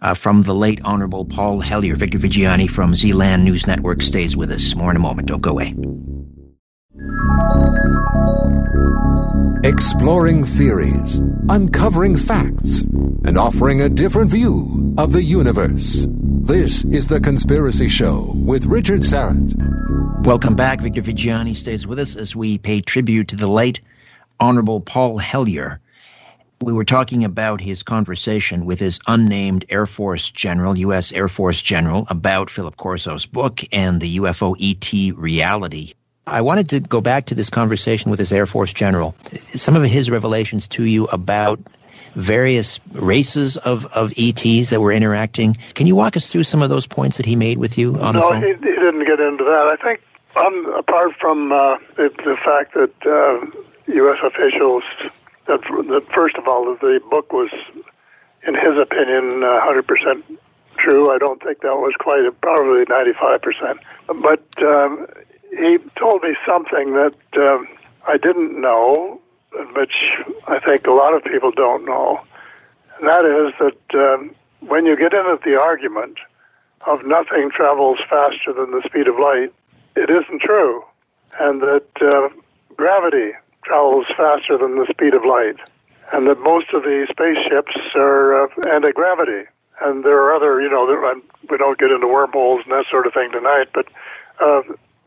[0.00, 1.94] Uh, from the late Honorable Paul Hellyer.
[1.94, 4.74] Victor Viggiani from Zealand News Network stays with us.
[4.74, 5.28] More in a moment.
[5.28, 5.74] Don't go away.
[9.66, 11.16] Exploring theories,
[11.48, 12.82] uncovering facts,
[13.24, 16.06] and offering a different view of the universe.
[16.08, 20.24] This is The Conspiracy Show with Richard Syrett.
[20.24, 20.80] Welcome back.
[20.80, 23.80] Victor Viggiani stays with us as we pay tribute to the late
[24.38, 25.80] Honorable Paul Hellyer.
[26.60, 31.10] We were talking about his conversation with his unnamed Air Force General, U.S.
[31.10, 35.94] Air Force General, about Philip Corso's book and the UFO ET reality.
[36.26, 39.14] I wanted to go back to this conversation with this Air Force general.
[39.30, 41.60] Some of his revelations to you about
[42.16, 45.54] various races of, of ETs that were interacting.
[45.74, 48.14] Can you walk us through some of those points that he made with you on
[48.14, 48.40] no, the phone?
[48.40, 49.78] No, he, he, didn't get into that.
[49.78, 50.00] I think,
[50.34, 53.46] um, apart from uh, the, the, fact that uh,
[53.92, 54.18] U.S.
[54.24, 54.82] officials,
[55.46, 57.50] that, that first of all, the book was,
[58.46, 60.22] in his opinion, uh, 100%
[60.78, 61.12] true.
[61.12, 63.78] I don't think that was quite, probably 95%.
[64.22, 65.06] But um,
[65.56, 67.68] he told me something that um,
[68.06, 69.20] I didn't know,
[69.74, 69.94] which
[70.46, 72.20] I think a lot of people don't know.
[72.98, 76.18] And that is that um, when you get into the argument
[76.86, 79.52] of nothing travels faster than the speed of light,
[79.96, 80.84] it isn't true.
[81.38, 82.28] And that uh,
[82.76, 83.32] gravity
[83.64, 85.56] travels faster than the speed of light.
[86.12, 89.48] And that most of the spaceships are uh, anti gravity.
[89.80, 90.86] And there are other, you know,
[91.50, 93.86] we don't get into wormholes and that sort of thing tonight, but
[94.40, 94.62] uh,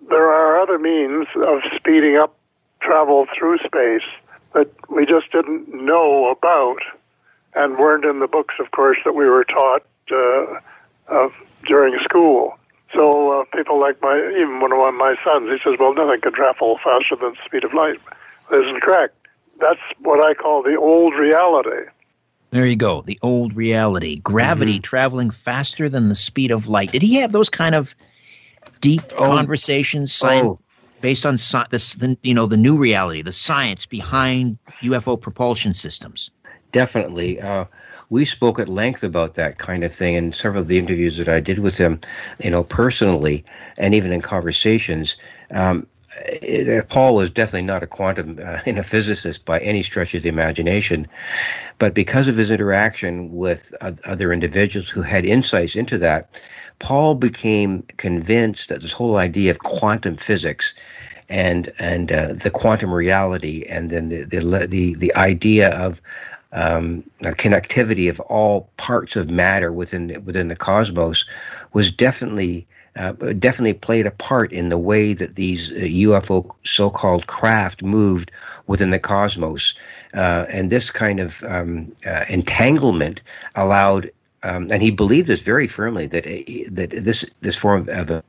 [0.08, 2.36] there are other means of speeding up
[2.82, 4.08] travel through space
[4.54, 6.80] that we just didn't know about
[7.54, 11.30] and weren't in the books, of course, that we were taught uh,
[11.66, 12.58] during school.
[12.93, 16.34] So uh, people like my, even one of my sons, he says, well, nothing can
[16.34, 18.00] travel faster than the speed of light.
[18.50, 19.16] This is correct.
[19.60, 21.89] That's what I call the old reality.
[22.52, 24.20] There you go, the old reality.
[24.20, 24.82] Gravity mm-hmm.
[24.82, 26.91] traveling faster than the speed of light.
[26.91, 27.93] Did he have those kind of
[28.82, 29.25] deep oh.
[29.25, 30.59] conversations, science, oh.
[31.01, 35.73] based on sci- this, the, you know, the new reality, the science behind UFO propulsion
[35.73, 36.32] systems?
[36.71, 37.41] Definitely.
[37.41, 37.65] Uh,
[38.09, 41.27] we spoke at length about that kind of thing in several of the interviews that
[41.27, 41.99] I did with him,
[42.43, 43.45] you know, personally,
[43.77, 45.17] and even in conversations.
[45.51, 45.88] Um,
[46.25, 50.30] it, Paul was definitely not a quantum uh, a physicist by any stretch of the
[50.30, 51.07] imagination,
[51.77, 56.41] but because of his interaction with other individuals who had insights into that,
[56.80, 60.73] Paul became convinced that this whole idea of quantum physics
[61.30, 66.01] and and uh, the quantum reality, and then the the the, the idea of
[66.51, 71.25] um, connectivity of all parts of matter within the, within the cosmos
[71.73, 72.65] was definitely
[72.95, 78.32] uh, definitely played a part in the way that these uh, UFO so-called craft moved
[78.67, 79.75] within the cosmos,
[80.15, 83.21] uh, and this kind of um, uh, entanglement
[83.55, 84.09] allowed.
[84.44, 88.24] Um, and he believed this very firmly that uh, that this this form of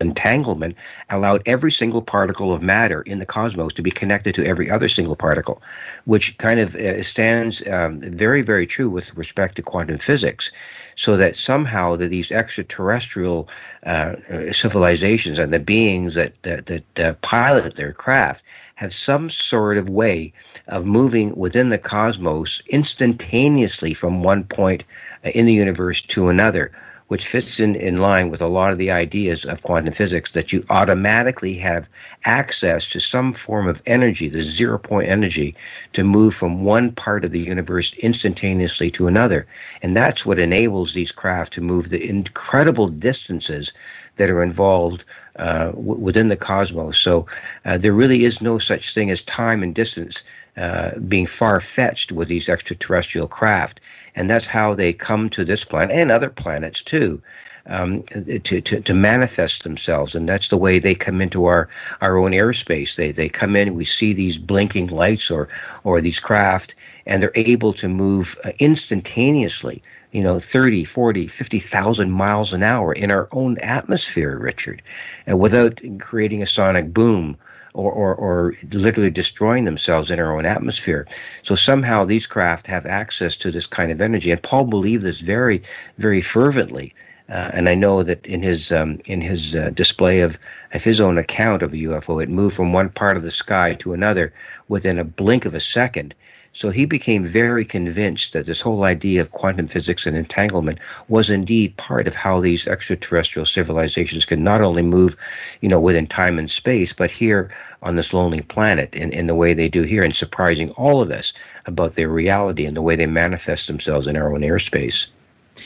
[0.00, 0.74] entanglement
[1.10, 4.88] allowed every single particle of matter in the cosmos to be connected to every other
[4.88, 5.62] single particle,
[6.04, 10.50] which kind of uh, stands um, very, very true with respect to quantum physics.
[10.98, 13.48] So that somehow that these extraterrestrial
[13.86, 14.16] uh,
[14.50, 18.42] civilizations and the beings that that, that uh, pilot their craft
[18.74, 20.32] have some sort of way
[20.66, 24.82] of moving within the cosmos instantaneously from one point
[25.24, 26.72] uh, in the universe to another
[27.08, 30.52] which fits in, in line with a lot of the ideas of quantum physics that
[30.52, 31.88] you automatically have
[32.24, 35.54] access to some form of energy, the zero point energy,
[35.92, 39.46] to move from one part of the universe instantaneously to another.
[39.82, 43.72] And that's what enables these craft to move the incredible distances
[44.16, 45.04] that are involved
[45.36, 46.98] uh, w- within the cosmos.
[46.98, 47.26] So
[47.64, 50.22] uh, there really is no such thing as time and distance
[50.56, 53.80] uh, being far fetched with these extraterrestrial craft
[54.14, 57.22] and that's how they come to this planet and other planets too.
[57.66, 61.68] Um, to, to, to manifest themselves, and that's the way they come into our,
[62.00, 62.96] our own airspace.
[62.96, 65.50] They they come in, we see these blinking lights or
[65.84, 69.82] or these craft, and they're able to move uh, instantaneously.
[70.12, 74.80] You know, 30, 40, 50,000 miles an hour in our own atmosphere, Richard,
[75.26, 77.36] and without creating a sonic boom
[77.78, 81.06] or, or, or literally destroying themselves in our own atmosphere.
[81.44, 84.32] So somehow these craft have access to this kind of energy.
[84.32, 85.62] And Paul believed this very,
[85.96, 86.92] very fervently.
[87.28, 90.38] Uh, and I know that in his um, in his uh, display of,
[90.72, 93.74] of his own account of a UFO, it moved from one part of the sky
[93.74, 94.32] to another
[94.66, 96.14] within a blink of a second.
[96.58, 101.30] So he became very convinced that this whole idea of quantum physics and entanglement was
[101.30, 105.16] indeed part of how these extraterrestrial civilizations can not only move,
[105.60, 107.50] you know, within time and space, but here
[107.82, 111.10] on this lonely planet in, in the way they do here and surprising all of
[111.10, 111.32] us
[111.66, 115.06] about their reality and the way they manifest themselves in our own airspace.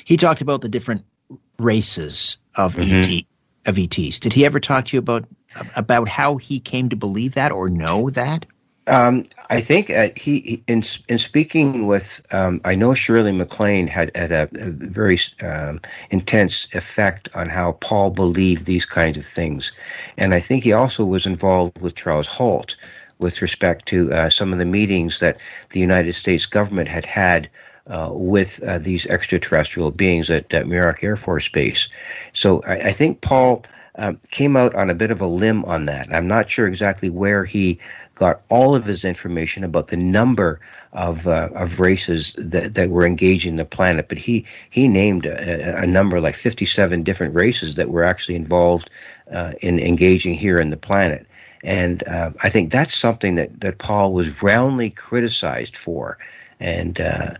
[0.05, 1.05] He talked about the different
[1.59, 3.13] races of mm-hmm.
[3.13, 3.25] ET
[3.65, 4.21] of ETs.
[4.21, 5.25] Did he ever talk to you about
[5.77, 8.47] about how he came to believe that or know that?
[8.87, 14.11] Um, I think uh, he, in in speaking with, um, I know Shirley MacLaine had
[14.17, 15.81] had a, a very um,
[16.11, 19.73] intense effect on how Paul believed these kinds of things,
[20.17, 22.77] and I think he also was involved with Charles Holt
[23.21, 25.39] with respect to uh, some of the meetings that
[25.71, 27.49] the United States government had had
[27.87, 31.89] uh, with uh, these extraterrestrial beings at uh, Muroc Air Force Base.
[32.33, 33.65] So I, I think Paul.
[33.97, 36.07] Um, came out on a bit of a limb on that.
[36.11, 37.79] I'm not sure exactly where he
[38.15, 40.61] got all of his information about the number
[40.95, 44.09] of uh, of races that, that were engaging the planet.
[44.09, 48.89] But he he named a, a number like 57 different races that were actually involved
[49.31, 51.27] uh, in engaging here in the planet.
[51.65, 56.19] And uh, I think that's something that, that Paul was roundly criticized for.
[56.59, 57.35] And uh,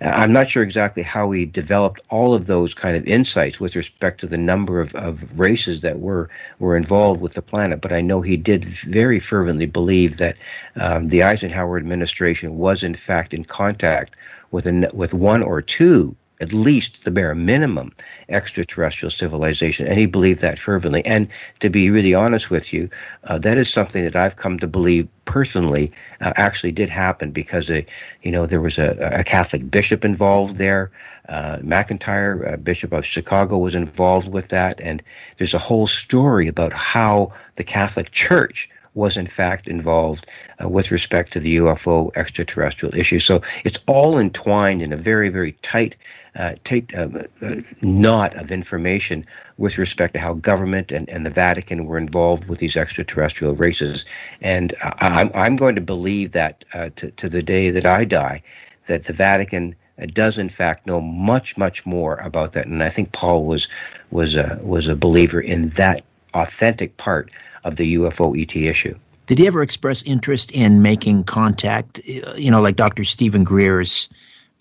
[0.00, 4.20] I'm not sure exactly how he developed all of those kind of insights with respect
[4.20, 6.30] to the number of, of races that were
[6.60, 10.36] were involved with the planet, but I know he did very fervently believe that
[10.76, 14.14] um, the Eisenhower administration was in fact in contact
[14.50, 17.92] with a, with one or two at least the bare minimum
[18.28, 21.04] extraterrestrial civilization, and he believed that fervently.
[21.04, 21.28] And
[21.60, 22.88] to be really honest with you,
[23.24, 27.68] uh, that is something that I've come to believe personally uh, actually did happen because,
[27.70, 27.82] uh,
[28.22, 30.90] you know, there was a, a Catholic bishop involved there.
[31.28, 35.02] Uh, McIntyre, uh, Bishop of Chicago, was involved with that, and
[35.36, 40.26] there's a whole story about how the Catholic Church was in fact involved
[40.62, 43.20] uh, with respect to the UFO extraterrestrial issue.
[43.20, 45.96] So it's all entwined in a very, very tight,
[46.34, 47.08] uh, tight uh,
[47.42, 49.24] uh, knot of information
[49.56, 54.04] with respect to how government and, and the Vatican were involved with these extraterrestrial races.
[54.40, 58.42] And I'm, I'm going to believe that uh, to, to the day that I die,
[58.86, 59.74] that the Vatican
[60.06, 62.66] does in fact know much, much more about that.
[62.66, 63.68] And I think Paul was
[64.10, 66.04] was a, was a believer in that
[66.34, 67.30] authentic part
[67.64, 68.96] of the UFO ET issue.
[69.26, 71.98] Did he ever express interest in making contact?
[72.06, 73.04] You know, like Dr.
[73.04, 74.08] Steven Greer's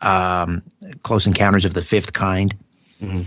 [0.01, 0.63] um,
[1.01, 2.55] Close Encounters of the Fifth Kind.
[3.01, 3.23] Mm-hmm.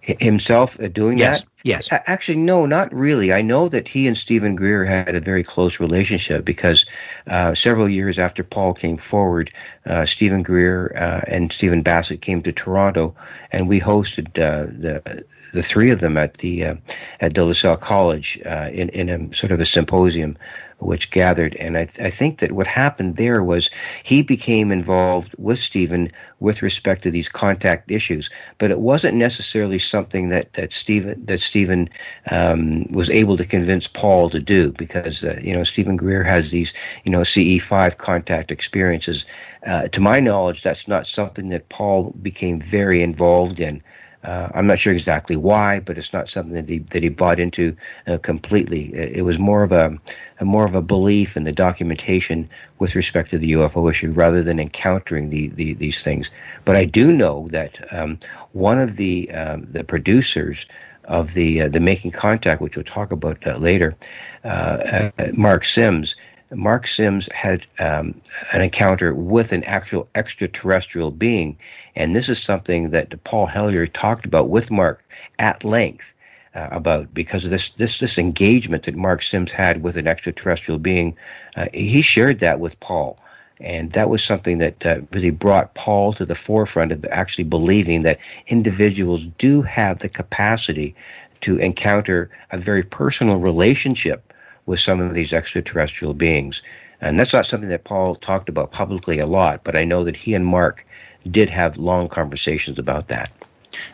[0.00, 1.42] Himself uh, doing yes.
[1.42, 1.48] that?
[1.62, 1.88] Yes.
[1.92, 3.32] Actually, no, not really.
[3.32, 6.86] I know that he and Steven Greer had a very close relationship because
[7.28, 9.52] uh, several years after Paul came forward,
[9.86, 13.14] uh, Steven Greer uh, and Stephen Bassett came to Toronto,
[13.52, 16.74] and we hosted uh, the the three of them at the uh,
[17.20, 20.36] at De La Salle College uh, in in a sort of a symposium
[20.82, 21.54] which gathered.
[21.56, 23.70] And I, I, think that what happened there was
[24.02, 29.78] he became involved with Stephen with respect to these contact issues, but it wasn't necessarily
[29.78, 31.88] something that that Stephen that Stephen
[32.30, 36.50] um, was able to convince Paul to do because uh, you know Steven Greer has
[36.50, 36.72] these
[37.04, 39.24] you know CE5 contact experiences.
[39.66, 43.82] Uh, to my knowledge, that's not something that Paul became very involved in.
[44.24, 47.40] Uh, I'm not sure exactly why, but it's not something that he that he bought
[47.40, 48.94] into uh, completely.
[48.94, 49.98] It, was more of a,
[50.38, 52.48] a, more of a belief in the documentation
[52.78, 56.30] with respect to the UFO issue, rather than encountering the, the these things.
[56.64, 58.18] But I do know that um,
[58.52, 60.66] one of the um, the producers
[61.04, 63.96] of the uh, the Making Contact, which we'll talk about uh, later,
[64.44, 66.16] uh, uh, Mark Sims.
[66.54, 68.20] Mark Sims had um,
[68.52, 71.56] an encounter with an actual extraterrestrial being,
[71.96, 75.02] and this is something that Paul Hellyer talked about with Mark
[75.38, 76.14] at length
[76.54, 80.78] uh, about because of this this this engagement that Mark Sims had with an extraterrestrial
[80.78, 81.16] being.
[81.56, 83.18] Uh, he shared that with Paul.
[83.60, 88.02] And that was something that uh, really brought Paul to the forefront of actually believing
[88.02, 90.96] that individuals do have the capacity
[91.42, 94.31] to encounter a very personal relationship
[94.66, 96.62] with some of these extraterrestrial beings.
[97.00, 100.16] And that's not something that Paul talked about publicly a lot, but I know that
[100.16, 100.86] he and Mark
[101.28, 103.30] did have long conversations about that.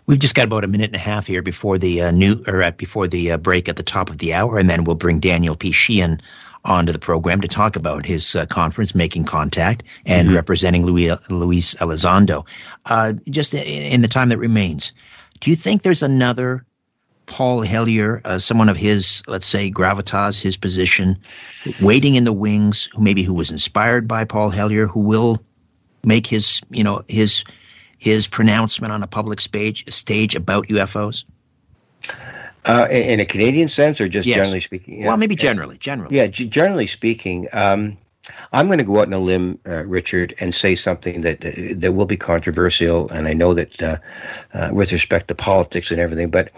[0.06, 2.62] We've just got about a minute and a half here before the uh, new or
[2.62, 5.20] uh, before the uh, break at the top of the hour, and then we'll bring
[5.20, 5.72] Daniel P.
[5.72, 6.20] Sheehan
[6.64, 10.36] onto the program to talk about his uh, conference, Making Contact, and mm-hmm.
[10.36, 12.46] representing Louis, Luis Elizondo.
[12.84, 14.92] Uh, just in, in the time that remains,
[15.40, 16.66] do you think there's another
[17.28, 21.18] Paul Hellyer, uh, someone of his, let's say, gravitas, his position,
[21.80, 25.38] waiting in the wings, maybe who was inspired by Paul Hellyer, who will
[26.02, 27.44] make his, you know, his
[27.98, 31.24] his pronouncement on a public stage stage about UFOs?
[32.64, 34.36] Uh, in a Canadian sense, or just yes.
[34.36, 35.00] generally speaking?
[35.00, 35.08] Yeah.
[35.08, 35.76] Well, maybe generally.
[35.78, 36.26] Generally, yeah.
[36.28, 37.98] G- generally speaking, um,
[38.52, 41.50] I'm going to go out on a limb, uh, Richard, and say something that uh,
[41.76, 43.96] that will be controversial, and I know that uh,
[44.54, 46.52] uh, with respect to politics and everything, but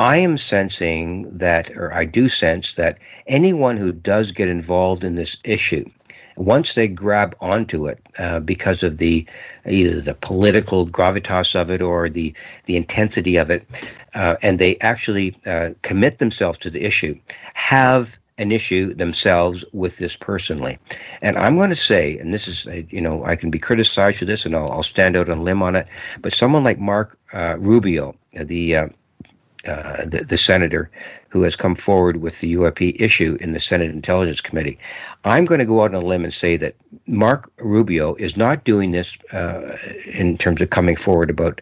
[0.00, 2.96] I am sensing that, or I do sense that
[3.26, 5.84] anyone who does get involved in this issue,
[6.38, 9.26] once they grab onto it uh, because of the
[9.68, 12.32] either the political gravitas of it or the
[12.64, 13.66] the intensity of it,
[14.14, 17.14] uh, and they actually uh, commit themselves to the issue,
[17.52, 20.78] have an issue themselves with this personally.
[21.20, 24.24] And I'm going to say, and this is, you know, I can be criticized for
[24.24, 25.86] this, and I'll, I'll stand out on a limb on it.
[26.22, 28.88] But someone like Mark uh, Rubio, the uh,
[29.66, 30.90] uh, the, the, senator
[31.28, 34.78] who has come forward with the UAP issue in the Senate Intelligence Committee.
[35.24, 38.64] I'm going to go out on a limb and say that Mark Rubio is not
[38.64, 41.60] doing this uh, in terms of coming forward about,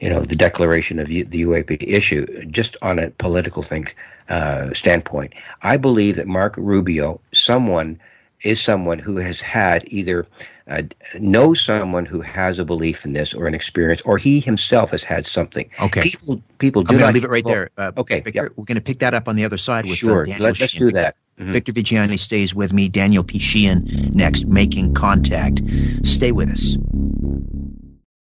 [0.00, 3.86] you know, the declaration of the UAP issue just on a political thing
[4.28, 5.32] uh, standpoint.
[5.62, 8.00] I believe that Mark Rubio, someone
[8.42, 10.26] is someone who has had either
[10.68, 10.82] uh,
[11.18, 15.04] knows someone who has a belief in this or an experience, or he himself has
[15.04, 15.70] had something.
[15.80, 16.02] Okay.
[16.02, 17.70] People, people do I'm going to leave it right there.
[17.76, 18.20] Uh, okay.
[18.20, 18.52] Victor.
[18.56, 20.26] We're going to pick that up on the other side with uh, sure.
[20.26, 21.16] Let, us do that.
[21.38, 21.52] Mm-hmm.
[21.52, 22.88] Victor Viggiani stays with me.
[22.88, 23.38] Daniel P.
[23.38, 25.62] Sheehan next, making contact.
[26.04, 26.76] Stay with us.